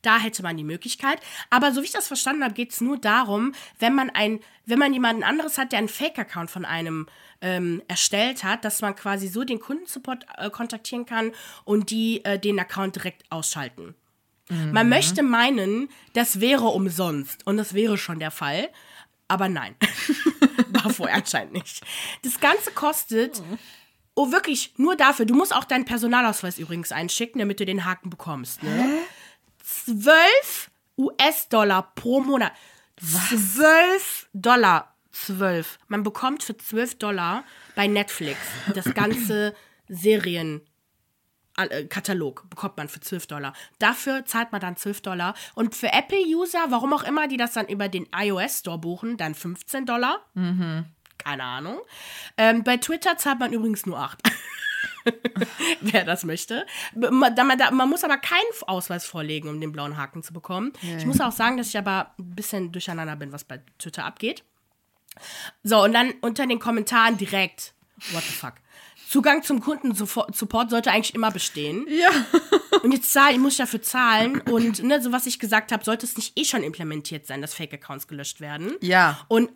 [0.03, 1.19] Da hätte man die Möglichkeit.
[1.49, 4.77] Aber so wie ich das verstanden habe, geht es nur darum, wenn man ein, wenn
[4.77, 7.07] man jemanden anderes hat, der einen Fake-Account von einem
[7.41, 11.31] ähm, erstellt hat, dass man quasi so den Kundensupport äh, kontaktieren kann
[11.65, 13.95] und die äh, den Account direkt ausschalten.
[14.49, 18.69] Man möchte meinen, das wäre umsonst und das wäre schon der Fall.
[19.27, 19.75] Aber nein,
[20.67, 21.81] war vorher anscheinend nicht.
[22.23, 23.41] Das Ganze kostet,
[24.15, 25.25] oh wirklich, nur dafür.
[25.25, 28.63] Du musst auch deinen Personalausweis übrigens einschicken, damit du den Haken bekommst.
[28.63, 28.99] Ne?
[29.85, 32.53] 12 US-Dollar pro Monat.
[32.99, 34.89] 12 Dollar.
[35.11, 35.77] 12.
[35.87, 37.43] Man bekommt für 12 Dollar
[37.75, 38.39] bei Netflix
[38.73, 39.53] das ganze
[39.87, 40.61] Serien.
[41.57, 43.53] äh, Katalog bekommt man für 12 Dollar.
[43.77, 45.35] Dafür zahlt man dann 12 Dollar.
[45.53, 49.85] Und für Apple-User, warum auch immer, die das dann über den iOS-Store buchen, dann 15
[49.85, 50.25] Dollar.
[51.19, 51.79] Keine Ahnung.
[52.37, 54.19] Ähm, bei Twitter zahlt man übrigens nur 8.
[55.81, 56.65] Wer das möchte.
[56.95, 60.73] Man, man, man muss aber keinen Ausweis vorlegen, um den blauen Haken zu bekommen.
[60.97, 64.43] Ich muss auch sagen, dass ich aber ein bisschen durcheinander bin, was bei Twitter abgeht.
[65.63, 67.73] So, und dann unter den Kommentaren direkt,
[68.11, 68.53] what the fuck.
[69.09, 71.85] Zugang zum Kundensupport sollte eigentlich immer bestehen.
[71.87, 72.09] Ja.
[72.81, 74.41] Und jetzt zahl, muss ich dafür zahlen.
[74.41, 77.53] Und ne, so was ich gesagt habe, sollte es nicht eh schon implementiert sein, dass
[77.53, 78.75] Fake-Accounts gelöscht werden.
[78.81, 79.19] Ja.
[79.27, 79.51] Und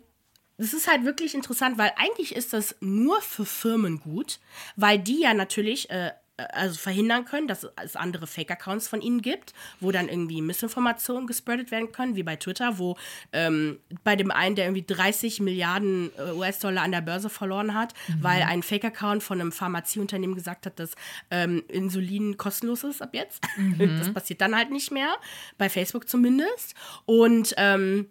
[0.58, 4.40] das ist halt wirklich interessant, weil eigentlich ist das nur für Firmen gut,
[4.76, 9.54] weil die ja natürlich äh, also verhindern können, dass es andere Fake-Accounts von ihnen gibt,
[9.80, 12.96] wo dann irgendwie Missinformationen gespreadet werden können, wie bei Twitter, wo
[13.32, 17.94] ähm, bei dem einen, der irgendwie 30 Milliarden äh, US-Dollar an der Börse verloren hat,
[18.20, 20.92] weil ein Fake-Account von einem Pharmazieunternehmen gesagt hat, dass
[21.30, 23.42] ähm, Insulin kostenlos ist ab jetzt.
[23.98, 25.16] Das passiert dann halt nicht mehr,
[25.56, 26.74] bei Facebook zumindest.
[27.06, 28.06] Und ähm,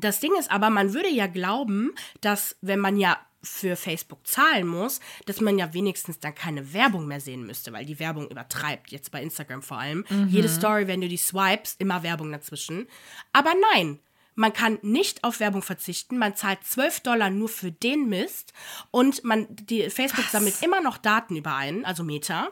[0.00, 4.66] das Ding ist aber, man würde ja glauben, dass wenn man ja für Facebook zahlen
[4.66, 8.90] muss, dass man ja wenigstens dann keine Werbung mehr sehen müsste, weil die Werbung übertreibt,
[8.90, 10.04] jetzt bei Instagram vor allem.
[10.28, 12.88] Jede Story, wenn du die swipes, immer Werbung dazwischen.
[13.32, 14.00] Aber nein,
[14.34, 18.52] man kann nicht auf Werbung verzichten, man zahlt 12 Dollar nur für den Mist
[18.90, 22.50] und man, die, Facebook sammelt immer noch Daten über einen, also Meta.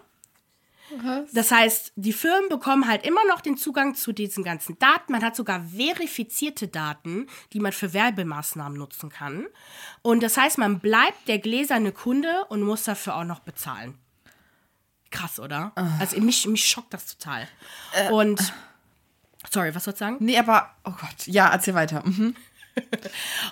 [1.33, 5.13] Das heißt, die Firmen bekommen halt immer noch den Zugang zu diesen ganzen Daten.
[5.13, 9.47] Man hat sogar verifizierte Daten, die man für Werbemaßnahmen nutzen kann.
[10.03, 13.99] Und das heißt, man bleibt der gläserne Kunde und muss dafür auch noch bezahlen.
[15.11, 15.73] Krass, oder?
[16.01, 17.47] Also mich, mich schockt das total.
[18.11, 18.53] Und
[19.51, 20.17] sorry, was sollst du sagen?
[20.21, 21.27] Nee, aber, oh Gott.
[21.27, 22.03] Ja, erzähl weiter.
[22.05, 22.35] Mhm.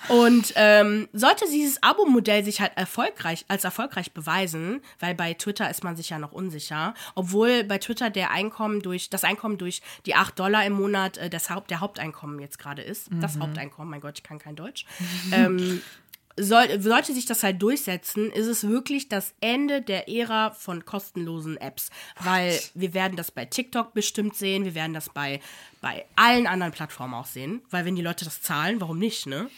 [0.09, 5.83] Und ähm, sollte dieses Abo-Modell sich halt erfolgreich, als erfolgreich beweisen, weil bei Twitter ist
[5.83, 10.15] man sich ja noch unsicher, obwohl bei Twitter der Einkommen durch, das Einkommen durch die
[10.15, 13.09] 8 Dollar im Monat äh, das Haupt, der Haupteinkommen jetzt gerade ist.
[13.21, 14.85] Das Haupteinkommen, mein Gott, ich kann kein Deutsch.
[15.31, 15.81] ähm,
[16.37, 21.57] soll, sollte sich das halt durchsetzen, ist es wirklich das Ende der Ära von kostenlosen
[21.57, 21.89] Apps.
[22.19, 25.39] Weil wir werden das bei TikTok bestimmt sehen, wir werden das bei,
[25.81, 27.61] bei allen anderen Plattformen auch sehen.
[27.69, 29.49] Weil wenn die Leute das zahlen, warum nicht, ne?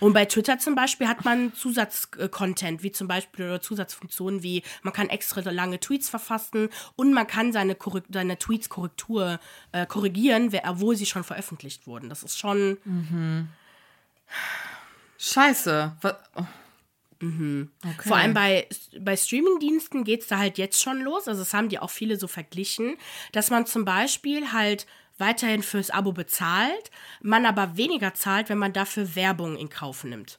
[0.00, 4.94] Und bei Twitter zum Beispiel hat man Zusatzcontent, wie zum Beispiel oder Zusatzfunktionen wie man
[4.94, 9.38] kann extra lange Tweets verfassen und man kann seine, Korrekt seine Tweets Korrektur
[9.72, 12.08] äh, korrigieren, obwohl sie schon veröffentlicht wurden.
[12.08, 12.78] Das ist schon
[15.18, 15.96] Scheiße.
[16.00, 16.40] Was, oh.
[17.18, 17.26] Okay.
[17.26, 17.70] Mhm.
[18.00, 18.68] Vor allem bei,
[19.00, 21.28] bei Streamingdiensten geht es da halt jetzt schon los.
[21.28, 22.96] Also, das haben die auch viele so verglichen,
[23.32, 24.86] dass man zum Beispiel halt
[25.18, 26.90] weiterhin fürs Abo bezahlt,
[27.22, 30.38] man aber weniger zahlt, wenn man dafür Werbung in Kauf nimmt.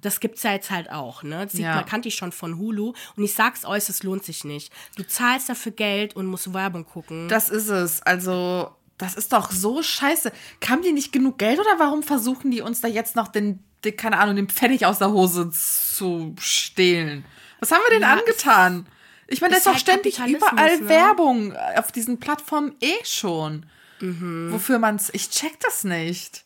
[0.00, 1.44] Das gibt's ja jetzt halt auch, ne?
[1.44, 1.76] Das sieht Ja.
[1.76, 2.94] man, kannte ich schon von Hulu.
[3.16, 4.72] Und ich sag's euch, es lohnt sich nicht.
[4.96, 7.28] Du zahlst dafür Geld und musst Werbung gucken.
[7.28, 8.00] Das ist es.
[8.02, 8.74] Also,
[9.04, 10.32] das ist doch so scheiße.
[10.60, 13.96] Kam die nicht genug Geld oder warum versuchen die uns da jetzt noch den, den
[13.96, 17.24] keine Ahnung, den Pfennig aus der Hose zu stehlen?
[17.60, 18.86] Was haben wir denn Ja, angetan?
[19.26, 20.88] Ich meine, da ist doch halt ständig überall ne?
[20.88, 23.66] Werbung auf diesen Plattformen eh schon.
[24.00, 24.52] Mhm.
[24.52, 25.10] Wofür man's.
[25.12, 26.44] Ich check das nicht.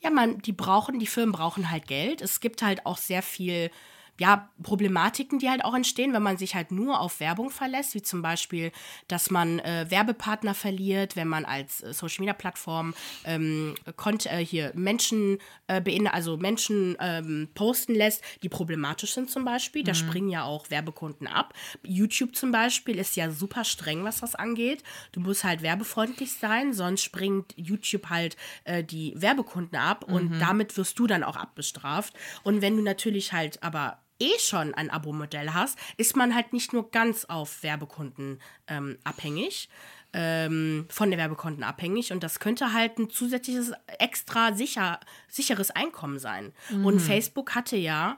[0.00, 2.20] Ja, man, die brauchen, die Firmen brauchen halt Geld.
[2.20, 3.70] Es gibt halt auch sehr viel,
[4.18, 8.02] ja, Problematiken, die halt auch entstehen, wenn man sich halt nur auf Werbung verlässt, wie
[8.02, 8.72] zum Beispiel,
[9.08, 12.94] dass man äh, Werbepartner verliert, wenn man als äh, Social Media Plattform
[13.24, 19.44] ähm, kont äh, hier Menschen äh, also Menschen ähm, posten lässt, die problematisch sind zum
[19.44, 19.84] Beispiel.
[19.84, 21.54] Da springen ja auch Werbekunden ab.
[21.82, 24.82] YouTube zum Beispiel ist ja super streng, was das angeht.
[25.12, 30.76] Du musst halt werbefreundlich sein, sonst springt YouTube halt äh, die Werbekunden ab und damit
[30.76, 32.14] wirst du dann auch abbestraft.
[32.42, 36.72] Und wenn du natürlich halt aber eh schon ein Abo-Modell hast, ist man halt nicht
[36.72, 39.68] nur ganz auf Werbekunden ähm, abhängig.
[40.12, 44.98] ähm, von den Werbekonten abhängig und das könnte halt ein zusätzliches, extra sicher,
[45.28, 46.52] sicheres Einkommen sein.
[46.70, 46.86] Mhm.
[46.86, 48.16] Und Facebook hatte ja,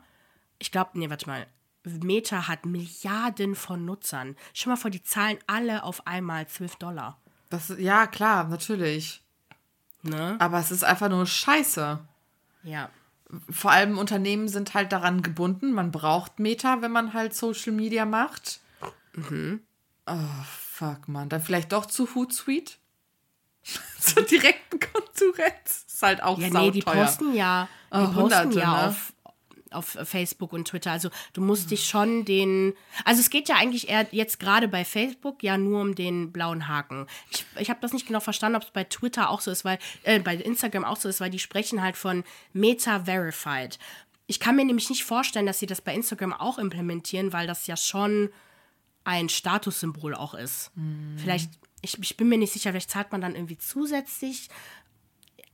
[0.61, 1.47] ich glaube, nee, warte mal,
[1.85, 4.37] Meta hat Milliarden von Nutzern.
[4.53, 7.21] Schon mal vor, die zahlen alle auf einmal 12 Dollar.
[7.51, 9.23] Das, ja, klar, natürlich.
[10.03, 10.37] Ne?
[10.39, 11.99] Aber es ist einfach nur scheiße.
[12.63, 12.91] Ja.
[13.51, 15.73] Vor allem Unternehmen sind halt daran gebunden.
[15.73, 18.61] Man braucht Meta, wenn man halt Social Media macht.
[19.15, 19.61] Mhm.
[20.07, 21.29] Oh, fuck, man.
[21.29, 22.75] Dann vielleicht doch zu Hootsuite?
[24.01, 25.85] Zur direkten Konkurrenz.
[25.87, 28.89] Ist halt auch Ja, nee, die posten ja, die Oh, posten Hunderte, ja ne?
[28.89, 29.13] auf,
[29.73, 30.93] auf Facebook und Twitter.
[30.93, 32.75] Also du musst dich schon den.
[33.05, 36.69] Also es geht ja eigentlich eher jetzt gerade bei Facebook ja nur um den blauen
[36.69, 37.07] Haken.
[37.31, 39.79] Ich, ich habe das nicht genau verstanden, ob es bei Twitter auch so ist, weil,
[40.03, 43.79] äh, bei Instagram auch so ist, weil die sprechen halt von Meta Verified.
[44.27, 47.67] Ich kann mir nämlich nicht vorstellen, dass sie das bei Instagram auch implementieren, weil das
[47.67, 48.31] ja schon
[49.05, 50.71] ein Statussymbol auch ist.
[51.17, 51.51] Vielleicht,
[51.81, 54.51] ich, ich bin mir nicht sicher, vielleicht zahlt man dann irgendwie zusätzlich.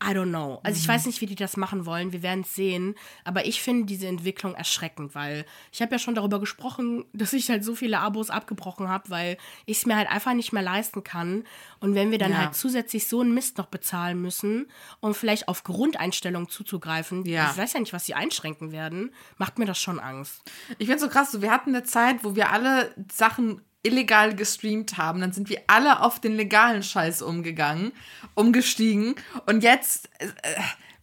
[0.02, 0.60] I don't know.
[0.62, 2.12] Also ich weiß nicht, wie die das machen wollen.
[2.12, 2.94] Wir werden es sehen.
[3.24, 7.48] Aber ich finde diese Entwicklung erschreckend, weil ich habe ja schon darüber gesprochen, dass ich
[7.48, 11.04] halt so viele Abos abgebrochen habe, weil ich es mir halt einfach nicht mehr leisten
[11.04, 11.44] kann.
[11.80, 12.38] Und wenn wir dann Ja.
[12.38, 14.66] halt zusätzlich so einen Mist noch bezahlen müssen,
[15.00, 17.50] um vielleicht auf Grundeinstellungen zuzugreifen, Ja.
[17.50, 20.42] ich weiß ja nicht, was sie einschränken werden, macht mir das schon Angst.
[20.78, 25.20] Ich finde so krass, wir hatten eine Zeit, wo wir alle Sachen illegal gestreamt haben.
[25.20, 27.92] Dann sind wir alle auf den legalen Scheiß umgegangen,
[28.34, 29.14] umgestiegen.
[29.46, 30.26] Und jetzt äh,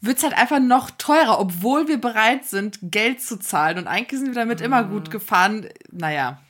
[0.01, 3.77] wird es halt einfach noch teurer, obwohl wir bereit sind, Geld zu zahlen.
[3.77, 5.69] Und eigentlich sind wir damit immer gut gefahren.
[5.91, 6.41] Naja,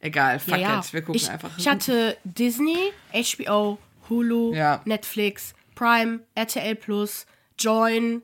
[0.00, 0.92] egal, fuck it.
[0.92, 1.50] Wir gucken ich, einfach.
[1.56, 3.78] Ich hatte Disney, HBO,
[4.08, 4.82] Hulu, Ja.
[4.84, 7.26] Netflix, Prime, RTL Plus,
[7.58, 8.22] Join.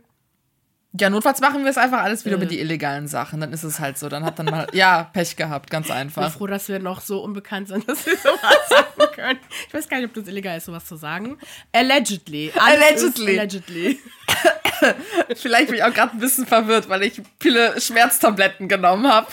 [0.98, 2.38] Ja, notfalls machen wir es einfach alles wieder Äh.
[2.38, 3.40] über die illegalen Sachen.
[3.40, 4.08] Dann ist es halt so.
[4.08, 6.32] Dann hat dann mal, ja, Pech gehabt, ganz Ich bin einfach.
[6.32, 8.38] froh, dass wir noch so unbekannt sind, dass wir sowas
[8.68, 9.38] sagen können.
[9.68, 11.36] Ich weiß gar nicht, ob das illegal ist, sowas zu sagen.
[11.72, 12.52] Allegedly.
[12.56, 13.38] Alles Allegedly.
[13.38, 14.00] Allegedly.
[15.36, 19.26] Vielleicht bin ich auch gerade ein bisschen verwirrt, weil ich viele Schmerztabletten genommen habe.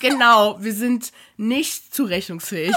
[0.00, 2.74] Genau, wir sind nicht zurechnungsfähig.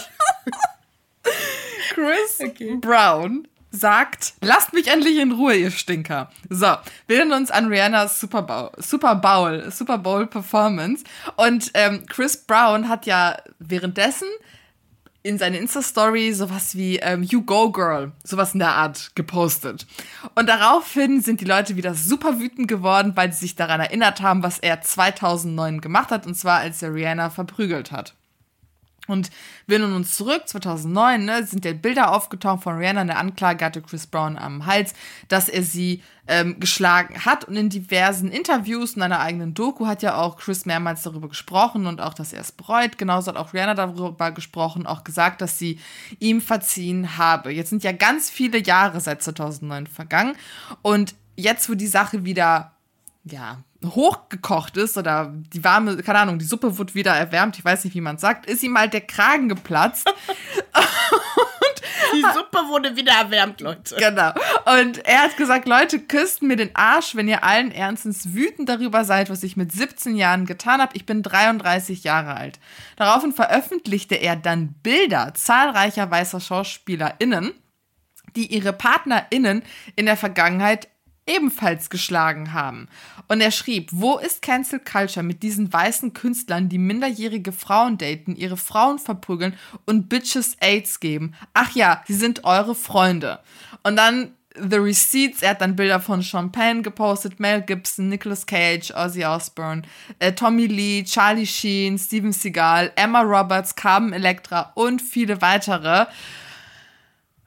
[1.93, 2.39] Chris
[2.81, 3.47] Brown
[3.79, 6.29] sagt, lasst mich endlich in Ruhe, ihr Stinker.
[6.49, 6.75] So,
[7.07, 11.03] wir erinnern uns an Rihannas Super Bowl, Super Bowl, Super Bowl Performance.
[11.35, 14.27] Und ähm, Chris Brown hat ja währenddessen
[15.27, 19.85] in seine Insta-Story sowas wie ähm, You Go Girl, sowas in der Art gepostet.
[20.35, 24.41] Und daraufhin sind die Leute wieder super wütend geworden, weil sie sich daran erinnert haben,
[24.41, 28.13] was er 2009 gemacht hat, und zwar als er Rihanna verprügelt hat.
[29.07, 29.29] Und
[29.65, 33.01] wir erinnern uns zurück, 2009, ne, sind ja Bilder aufgetaucht von Rihanna.
[33.01, 34.93] Eine Anklage hatte Chris Brown am Hals,
[35.27, 37.45] dass er sie ähm, geschlagen hat.
[37.45, 41.87] Und in diversen Interviews in einer eigenen Doku hat ja auch Chris mehrmals darüber gesprochen
[41.87, 42.97] und auch, dass er es bereut.
[42.97, 45.79] Genauso hat auch Rihanna darüber gesprochen, auch gesagt, dass sie
[46.19, 47.51] ihm verziehen habe.
[47.51, 50.35] Jetzt sind ja ganz viele Jahre seit 2009 vergangen.
[50.81, 52.73] Und jetzt, wo die Sache wieder
[53.31, 57.83] ja, hochgekocht ist oder die warme, keine Ahnung, die Suppe wird wieder erwärmt, ich weiß
[57.83, 60.11] nicht, wie man sagt, ist ihm halt der Kragen geplatzt.
[62.13, 63.95] Die Suppe wurde wieder erwärmt, Leute.
[63.97, 64.31] genau.
[64.79, 69.03] Und er hat gesagt, Leute, küsst mir den Arsch, wenn ihr allen Ernstens wütend darüber
[69.03, 70.95] seid, was ich mit 17 Jahren getan habe.
[70.95, 72.59] Ich bin 33 Jahre alt.
[72.95, 77.53] Daraufhin veröffentlichte er dann Bilder zahlreicher weißer SchauspielerInnen,
[78.35, 79.63] die ihre PartnerInnen
[79.95, 80.87] in der Vergangenheit
[81.27, 82.87] ebenfalls geschlagen haben.
[83.27, 88.35] Und er schrieb, wo ist Cancel Culture mit diesen weißen Künstlern, die minderjährige Frauen daten,
[88.35, 89.55] ihre Frauen verprügeln
[89.85, 91.33] und Bitches AIDS geben?
[91.53, 93.39] Ach ja, sie sind eure Freunde.
[93.83, 98.91] Und dann The Receipts, er hat dann Bilder von Champagne gepostet, Mel Gibson, Nicolas Cage,
[98.91, 99.83] Ozzy Osbourne,
[100.19, 106.07] äh, Tommy Lee, Charlie Sheen, Steven Seagal, Emma Roberts, Carmen Electra und viele weitere.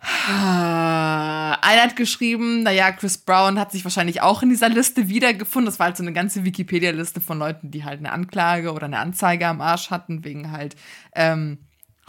[0.03, 5.67] Einer hat geschrieben, naja, Chris Brown hat sich wahrscheinlich auch in dieser Liste wiedergefunden.
[5.67, 8.99] Das war halt so eine ganze Wikipedia-Liste von Leuten, die halt eine Anklage oder eine
[8.99, 10.75] Anzeige am Arsch hatten, wegen halt
[11.15, 11.59] ähm,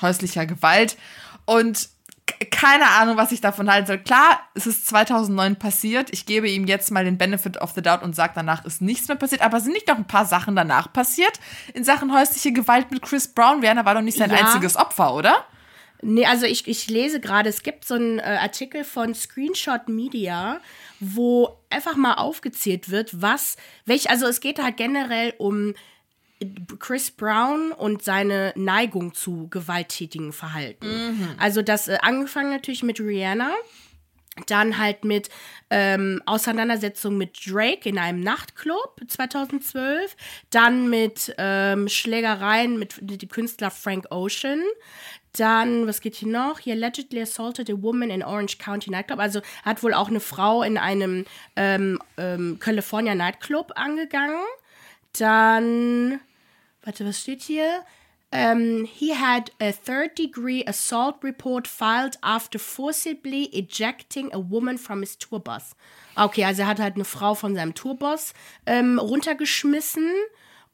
[0.02, 0.98] häuslicher Gewalt.
[1.46, 1.89] Und
[2.50, 3.98] keine Ahnung, was ich davon halten soll.
[3.98, 6.10] Klar, es ist 2009 passiert.
[6.14, 9.10] Ich gebe ihm jetzt mal den Benefit of the Doubt und sage, danach ist nichts
[9.10, 9.42] mehr passiert.
[9.42, 11.39] Aber sind nicht noch ein paar Sachen danach passiert
[11.74, 13.62] in Sachen häusliche Gewalt mit Chris Brown?
[13.62, 14.38] Werner war doch nicht sein Ja.
[14.38, 15.46] einziges Opfer, oder?
[16.02, 20.60] Nee, also ich, ich lese gerade, es gibt so einen äh, Artikel von Screenshot Media,
[20.99, 25.74] wo einfach mal aufgezählt wird, was, welch, also es geht halt generell um
[26.80, 30.88] Chris Brown und seine Neigung zu gewalttätigen Verhalten.
[31.38, 33.54] Also das äh, angefangen natürlich mit Rihanna,
[34.47, 35.30] dann halt mit
[35.70, 40.16] ähm, Auseinandersetzung mit Drake in einem Nachtclub 2012,
[40.49, 44.64] dann mit ähm, Schlägereien mit dem Künstler Frank Ocean,
[45.34, 46.60] Dann, was geht hier noch?
[46.60, 49.20] He allegedly assaulted a woman in Orange County Nightclub.
[49.20, 51.26] Also hat wohl auch eine Frau in einem
[51.56, 54.44] ähm, ähm, California Nightclub angegangen.
[55.18, 56.20] Dann,
[56.84, 57.84] warte, was steht hier?
[58.34, 65.02] Um, he had a third degree assault report filed after forcibly ejecting a woman from
[65.02, 65.76] his tour bus.
[66.16, 68.34] Okay, also er hat halt eine Frau von seinem Tourbus
[68.66, 70.10] ähm, runtergeschmissen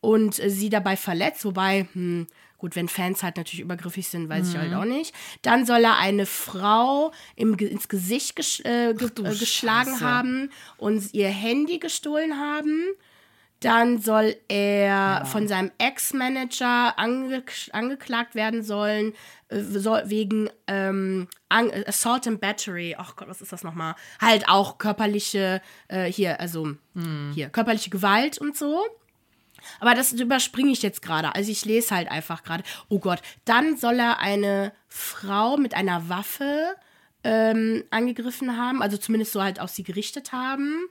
[0.02, 2.28] und äh, sie dabei verletzt, wobei, hm,
[2.58, 4.52] gut, wenn Fans halt natürlich übergriffig sind, weiß mhm.
[4.52, 5.14] ich halt auch nicht.
[5.42, 10.06] Dann soll er eine Frau im, ins Gesicht ges äh, ge Ach, äh, geschlagen Scheiße.
[10.06, 12.86] haben und ihr Handy gestohlen haben.
[13.60, 15.26] Dann soll er ja.
[15.26, 19.14] von seinem Ex-Manager ange angeklagt werden sollen,
[19.50, 22.96] äh, soll, wegen ähm, Assault and Battery.
[23.00, 23.96] Ach Gott, was ist das nochmal?
[24.22, 27.32] Halt auch körperliche, äh, hier, also hm.
[27.34, 28.86] hier, körperliche Gewalt und so.
[29.80, 31.34] Aber das überspringe ich jetzt gerade.
[31.36, 32.64] Also ich lese halt einfach gerade.
[32.90, 36.76] Oh Gott, dann soll er eine Frau mit einer Waffe
[37.24, 40.88] ähm, angegriffen haben, also zumindest so halt auf sie gerichtet haben.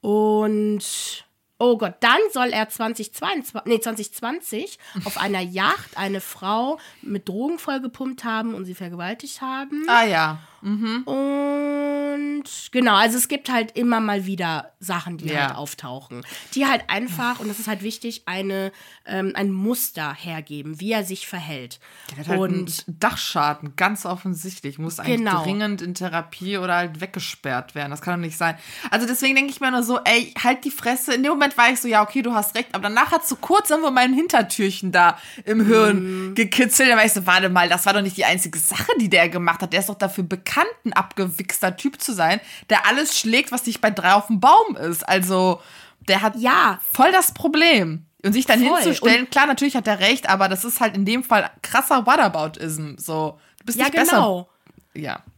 [0.00, 1.24] Und
[1.58, 7.58] Oh Gott, dann soll er 2022, nee, 2020 auf einer Yacht eine Frau mit Drogen
[7.58, 9.86] vollgepumpt haben und sie vergewaltigt haben.
[9.88, 10.38] Ah ja.
[10.62, 11.02] Mhm.
[11.04, 15.48] Und genau, also es gibt halt immer mal wieder Sachen, die ja.
[15.48, 16.22] halt auftauchen,
[16.54, 18.72] die halt einfach, und das ist halt wichtig, eine,
[19.06, 21.78] ähm, ein Muster hergeben, wie er sich verhält.
[22.10, 24.78] Der hat halt und Dachschaden, ganz offensichtlich.
[24.78, 25.42] Muss eigentlich genau.
[25.44, 27.90] dringend in Therapie oder halt weggesperrt werden.
[27.90, 28.56] Das kann doch nicht sein.
[28.90, 31.14] Also deswegen denke ich mir nur so, ey, halt die Fresse.
[31.14, 32.68] In dem Moment war ich so, ja, okay, du hast recht.
[32.72, 36.34] Aber danach hat so kurz irgendwo mein Hintertürchen da im Hirn mhm.
[36.34, 36.90] gekitzelt.
[36.90, 39.28] Da war ich so, warte mal, das war doch nicht die einzige Sache, die der
[39.28, 39.72] gemacht hat.
[39.72, 42.40] Der ist doch dafür bekannt Kanten abgewichster Typ zu sein,
[42.70, 45.06] der alles schlägt, was nicht bei drei auf dem Baum ist.
[45.06, 45.60] Also,
[46.08, 48.06] der hat ja voll das Problem.
[48.24, 48.76] Und sich dann voll.
[48.78, 52.06] hinzustellen, und klar, natürlich hat er recht, aber das ist halt in dem Fall krasser
[52.06, 52.96] Whataboutism.
[52.96, 54.48] So, du bist ja, nicht genau.
[54.94, 55.02] besser.
[55.04, 55.12] Ja.
[55.14, 55.35] Genau,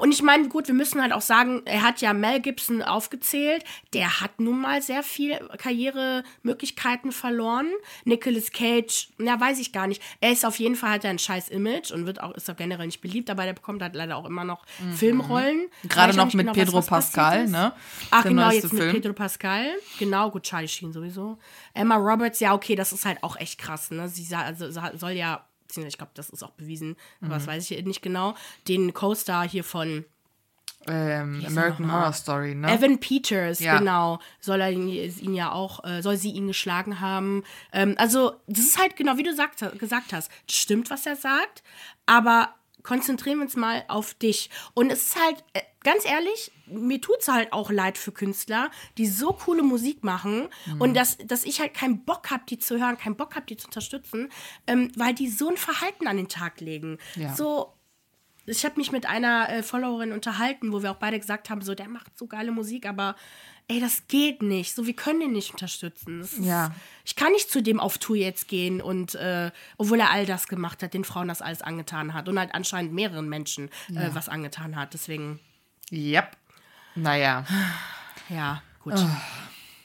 [0.00, 3.64] und ich meine, gut, wir müssen halt auch sagen, er hat ja Mel Gibson aufgezählt,
[3.92, 7.68] der hat nun mal sehr viel Karrieremöglichkeiten verloren.
[8.04, 10.02] Nicolas Cage, ja, weiß ich gar nicht.
[10.20, 12.86] Er ist auf jeden Fall er ein scheiß Image und wird auch, ist auch generell
[12.86, 14.92] nicht beliebt, aber der bekommt halt leider auch immer noch mhm.
[14.94, 15.66] Filmrollen.
[15.88, 17.72] Gerade noch mit genau, Pedro was, was Pascal, ne?
[18.10, 18.92] Ach, Der genau, jetzt Film.
[18.92, 19.66] mit Pedro Pascal.
[19.98, 21.38] Genau, gut, Charlie Sheen sowieso.
[21.72, 24.08] Emma Roberts, ja, okay, das ist halt auch echt krass, ne?
[24.08, 25.44] Sie also, soll ja
[25.82, 27.26] ich glaube, das ist auch bewiesen, mhm.
[27.26, 28.34] aber das weiß ich nicht genau,
[28.68, 30.04] den Co-Star hier von
[30.86, 32.70] ähm, American Horror Story, ne?
[32.70, 33.78] Evan Peters, ja.
[33.78, 37.42] genau, soll er ihn, ihn, ja auch, äh, soll sie ihn geschlagen haben.
[37.72, 41.62] Ähm, also, das ist halt genau, wie du sagt, gesagt hast, stimmt, was er sagt,
[42.06, 44.50] aber konzentrieren wir uns mal auf dich.
[44.74, 48.70] Und es ist halt, äh, ganz ehrlich, mir tut es halt auch leid für Künstler,
[48.98, 50.80] die so coole Musik machen mhm.
[50.80, 53.56] und dass, dass ich halt keinen Bock habe, die zu hören, keinen Bock habe, die
[53.56, 54.30] zu unterstützen,
[54.66, 56.98] ähm, weil die so ein Verhalten an den Tag legen.
[57.14, 57.34] Ja.
[57.34, 57.74] So,
[58.46, 61.74] ich habe mich mit einer äh, Followerin unterhalten, wo wir auch beide gesagt haben, so,
[61.74, 63.16] der macht so geile Musik, aber
[63.68, 64.74] ey, das geht nicht.
[64.74, 66.20] So, wir können den nicht unterstützen.
[66.20, 66.74] Ist, ja.
[67.04, 70.48] Ich kann nicht zu dem auf Tour jetzt gehen und, äh, obwohl er all das
[70.48, 74.14] gemacht hat, den Frauen das alles angetan hat und halt anscheinend mehreren Menschen äh, ja.
[74.14, 74.94] was angetan hat.
[74.94, 75.40] Deswegen.
[75.92, 76.36] Yep.
[76.96, 77.44] Naja.
[78.28, 78.94] Ja, gut.
[78.96, 79.10] Oh.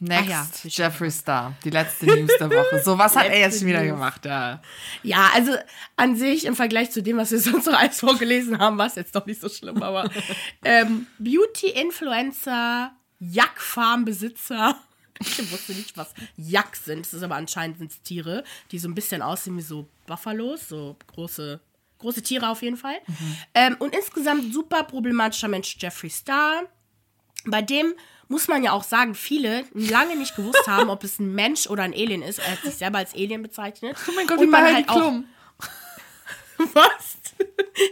[0.01, 2.81] Next, ja, Jeffree Star, die letzte News der Woche.
[2.81, 4.23] So, was hat er jetzt schon wieder gemacht?
[4.25, 4.61] Ja.
[5.03, 5.51] ja, also
[5.97, 8.95] an sich im Vergleich zu dem, was wir sonst noch alles vorgelesen haben, war es
[8.95, 9.83] jetzt doch nicht so schlimm.
[9.83, 10.09] Aber
[10.63, 14.79] ähm, Beauty-Influencer, Jackfarmbesitzer,
[15.19, 17.05] ich wusste nicht, was Jack sind.
[17.05, 20.95] Das ist aber anscheinend sind Tiere, die so ein bisschen aussehen wie so Buffalos, so
[21.07, 21.59] große
[21.99, 22.95] große Tiere auf jeden Fall.
[23.07, 23.37] Mhm.
[23.53, 26.63] Ähm, und insgesamt super problematischer Mensch, Jeffree Star.
[27.45, 27.93] Bei dem
[28.27, 31.83] muss man ja auch sagen, viele lange nicht gewusst haben, ob es ein Mensch oder
[31.83, 32.39] ein Alien ist.
[32.39, 33.97] Er hat sich selber als Alien bezeichnet.
[34.07, 35.13] Oh mein Gott, wie man halt auch.
[36.73, 37.17] Was?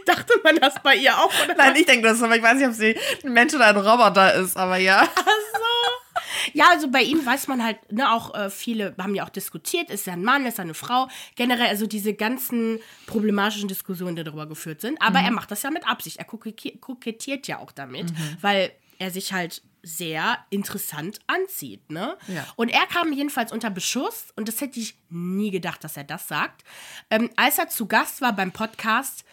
[0.04, 1.32] Dachte man das bei ihr auch?
[1.44, 1.54] Oder?
[1.56, 4.34] Nein, ich denke das, aber ich weiß nicht, ob sie ein Mensch oder ein Roboter
[4.34, 5.08] ist, aber ja.
[5.14, 6.07] Ach so.
[6.52, 9.90] Ja, also bei ihm weiß man halt, ne, auch äh, viele haben ja auch diskutiert,
[9.90, 14.24] ist er ein Mann, ist er eine Frau, generell, also diese ganzen problematischen Diskussionen, die
[14.24, 15.00] darüber geführt sind.
[15.00, 15.26] Aber mhm.
[15.26, 16.18] er macht das ja mit Absicht.
[16.18, 18.36] Er kokettiert ja auch damit, mhm.
[18.40, 22.16] weil er sich halt sehr interessant anzieht, ne?
[22.26, 22.46] Ja.
[22.56, 26.28] Und er kam jedenfalls unter Beschuss und das hätte ich nie gedacht, dass er das
[26.28, 26.64] sagt.
[27.10, 29.24] Ähm, als er zu Gast war beim Podcast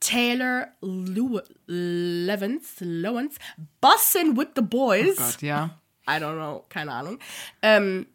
[0.00, 3.36] Taylor Lew Levens, Lowens,
[3.80, 5.16] Bussin' with the Boys.
[5.18, 5.80] Oh Gott, ja.
[6.08, 7.18] I don't know, keine Ahnung.
[7.62, 8.06] Ähm,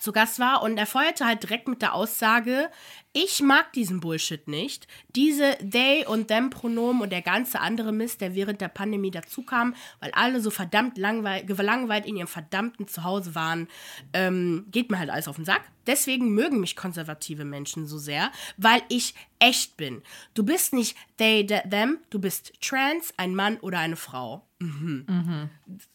[0.00, 2.70] zu Gast war und er feuerte halt direkt mit der Aussage,
[3.12, 4.88] ich mag diesen Bullshit nicht.
[5.14, 9.44] Diese they und them Pronomen und der ganze andere Mist, der während der Pandemie dazu
[9.44, 13.68] kam, weil alle so verdammt langweil gelangweilt in ihrem verdammten Zuhause waren,
[14.12, 15.62] ähm, geht mir halt alles auf den Sack.
[15.86, 20.02] Deswegen mögen mich konservative Menschen so sehr, weil ich echt bin.
[20.34, 24.44] Du bist nicht they, them, du bist trans, ein Mann oder eine Frau.
[24.64, 25.04] Mhm.
[25.08, 25.50] Mhm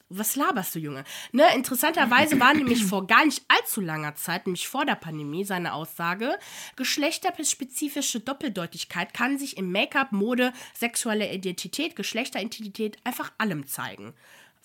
[0.10, 1.04] was laberst du, Junge?
[1.32, 5.74] Ne, interessanterweise war nämlich vor gar nicht allzu langer Zeit, nämlich vor der Pandemie, seine
[5.74, 6.38] Aussage,
[6.76, 14.14] geschlechterspezifische Doppeldeutigkeit kann sich im Make-up, Mode, sexuelle Identität, Geschlechteridentität einfach allem zeigen.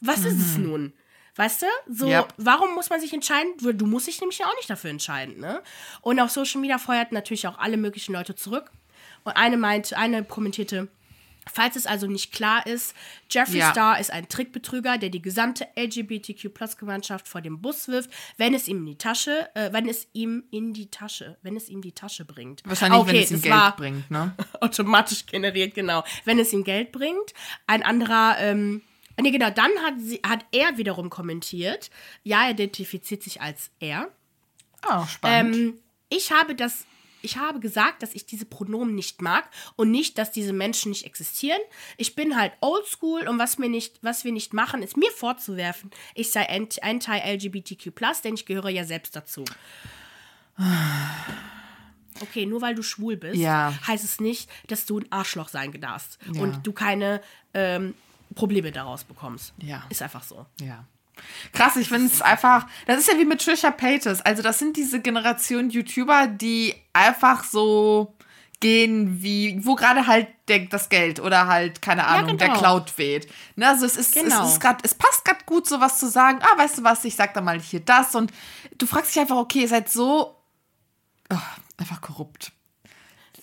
[0.01, 0.27] Was mhm.
[0.27, 0.65] ist es mhm.
[0.65, 0.93] nun?
[1.37, 1.67] Weißt du?
[1.93, 2.33] So, yep.
[2.37, 3.53] warum muss man sich entscheiden?
[3.59, 5.63] Du musst dich nämlich auch nicht dafür entscheiden, ne?
[6.01, 8.71] Und auf Social Media feuert natürlich auch alle möglichen Leute zurück.
[9.25, 10.89] Und eine meinte, eine kommentierte,
[11.53, 12.95] Falls es also nicht klar ist,
[13.31, 13.71] Jeffree ja.
[13.71, 18.79] Star ist ein Trickbetrüger, der die gesamte LGBTQ-Plus-Gemeinschaft vor dem Bus wirft, wenn es ihm
[18.79, 22.25] in die Tasche, äh, wenn es ihm in die Tasche, wenn es ihm die Tasche
[22.25, 22.63] bringt.
[22.65, 24.35] Wahrscheinlich, okay, wenn es ihm Geld bringt, ne?
[24.61, 26.05] automatisch generiert, genau.
[26.25, 27.35] Wenn es ihm Geld bringt.
[27.67, 28.83] Ein anderer, ähm,
[29.21, 31.91] nee, genau, dann hat, sie, hat er wiederum kommentiert,
[32.23, 34.09] ja, er identifiziert sich als er.
[34.89, 35.57] Oh, spannend.
[35.57, 35.79] Ähm,
[36.09, 36.87] ich habe das
[37.25, 41.07] ich habe gesagt, dass ich diese Pronomen nicht mag und nicht, dass diese Menschen nicht
[41.07, 41.61] existieren.
[41.97, 45.91] Ich bin halt oldschool und was, mir nicht, was wir nicht machen, ist mir vorzuwerfen,
[46.15, 49.45] ich sei anti-LGBTQ, denn ich gehöre ja selbst dazu.
[52.21, 53.75] Okay, nur weil du schwul bist, ja.
[53.87, 56.43] heißt es nicht, dass du ein Arschloch sein darfst ja.
[56.43, 57.21] und du keine
[57.55, 57.95] ähm,
[58.35, 59.53] Probleme daraus bekommst.
[59.59, 59.85] Ja.
[59.89, 60.47] Ist einfach so.
[60.61, 60.85] Ja.
[61.53, 64.21] Krass, ich finde es einfach, das ist ja wie mit Trisha Paytas.
[64.21, 68.15] Also das sind diese Generation YouTuber, die einfach so
[68.61, 72.53] gehen, wie, wo gerade halt der, das Geld oder halt, keine Ahnung, ja, genau.
[72.53, 73.29] der Cloud weht.
[73.57, 74.43] Ne, also es ist, genau.
[74.43, 77.15] es ist grad, es passt gerade gut, sowas zu sagen, ah, weißt du was, ich
[77.15, 78.33] sag da mal hier das und
[78.79, 80.37] du fragst dich einfach, okay, ihr seid so
[81.31, 81.37] oh,
[81.77, 82.53] einfach korrupt.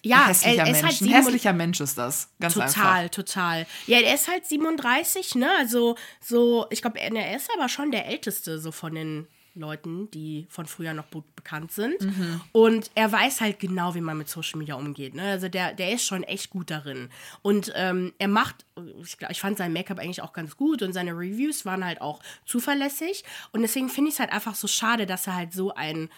[0.03, 0.83] Ja, hässlicher er, er Mensch.
[0.83, 2.29] Halt ein hässlicher Mensch ist das.
[2.39, 2.81] Ganz total, einfach.
[2.81, 3.67] Total, total.
[3.85, 5.51] Ja, er ist halt 37, ne?
[5.59, 10.47] Also so, ich glaube, er ist aber schon der Älteste so von den Leuten, die
[10.49, 12.01] von früher noch bekannt sind.
[12.01, 12.41] Mhm.
[12.51, 15.13] Und er weiß halt genau, wie man mit Social Media umgeht.
[15.13, 15.23] Ne?
[15.23, 17.09] Also der, der ist schon echt gut darin.
[17.41, 18.65] Und ähm, er macht,
[19.03, 22.21] ich, ich fand sein Make-up eigentlich auch ganz gut und seine Reviews waren halt auch
[22.45, 23.23] zuverlässig.
[23.51, 26.09] Und deswegen finde ich es halt einfach so schade, dass er halt so ein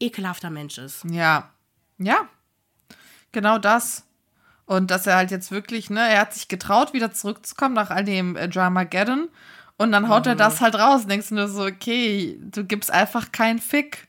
[0.00, 1.04] ekelhafter Mensch ist.
[1.10, 1.50] Ja.
[1.98, 2.28] Ja,
[3.36, 4.04] Genau das.
[4.64, 8.02] Und dass er halt jetzt wirklich, ne, er hat sich getraut, wieder zurückzukommen nach all
[8.02, 9.28] dem äh, Dramageddon.
[9.78, 10.30] Und dann haut mhm.
[10.30, 11.02] er das halt raus.
[11.02, 14.08] Und denkst du nur so, okay, du gibst einfach keinen Fick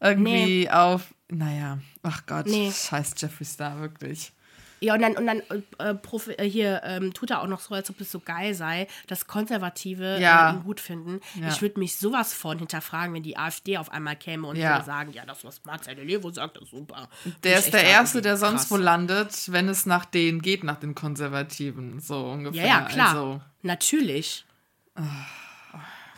[0.00, 0.70] irgendwie nee.
[0.70, 1.14] auf.
[1.28, 2.72] Naja, ach Gott, nee.
[2.72, 4.32] scheiß Jeffree Star, wirklich.
[4.80, 5.42] Ja, und dann, und dann
[5.78, 8.54] äh, Profi, äh, hier ähm, tut er auch noch so, als ob es so geil
[8.54, 10.50] sei, dass Konservative ja.
[10.50, 11.20] äh, ihn gut finden.
[11.38, 11.48] Ja.
[11.48, 14.76] Ich würde mich sowas von hinterfragen, wenn die AfD auf einmal käme und ja.
[14.76, 17.08] würde sagen, ja, das, was Marcel Levo sagt, ist super.
[17.44, 18.70] Der ist der Erste, der sonst krass.
[18.70, 22.66] wo landet, wenn es nach denen geht, nach den Konservativen, so ungefähr.
[22.66, 23.08] Ja, ja, klar.
[23.08, 23.40] Also.
[23.62, 24.46] Natürlich.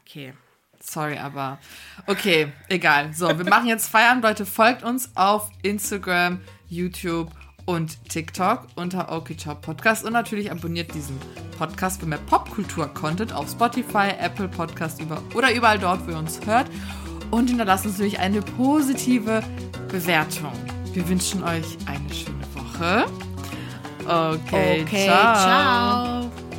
[0.04, 0.32] Okay.
[0.80, 1.58] Sorry, aber
[2.06, 3.14] okay, egal.
[3.14, 4.44] So, wir machen jetzt Feierabend, Leute.
[4.44, 7.30] Folgt uns auf Instagram, YouTube
[7.66, 11.16] und TikTok unter Okichop Podcast und natürlich abonniert diesen
[11.56, 16.44] Podcast für mehr Popkultur-Content auf Spotify, Apple Podcast über oder überall dort, wo ihr uns
[16.44, 16.66] hört.
[17.30, 19.42] Und hinterlasst uns natürlich eine positive
[19.88, 20.52] Bewertung.
[20.92, 23.06] Wir wünschen euch eine schöne Woche.
[24.04, 26.30] Okay, okay ciao.
[26.30, 26.51] ciao.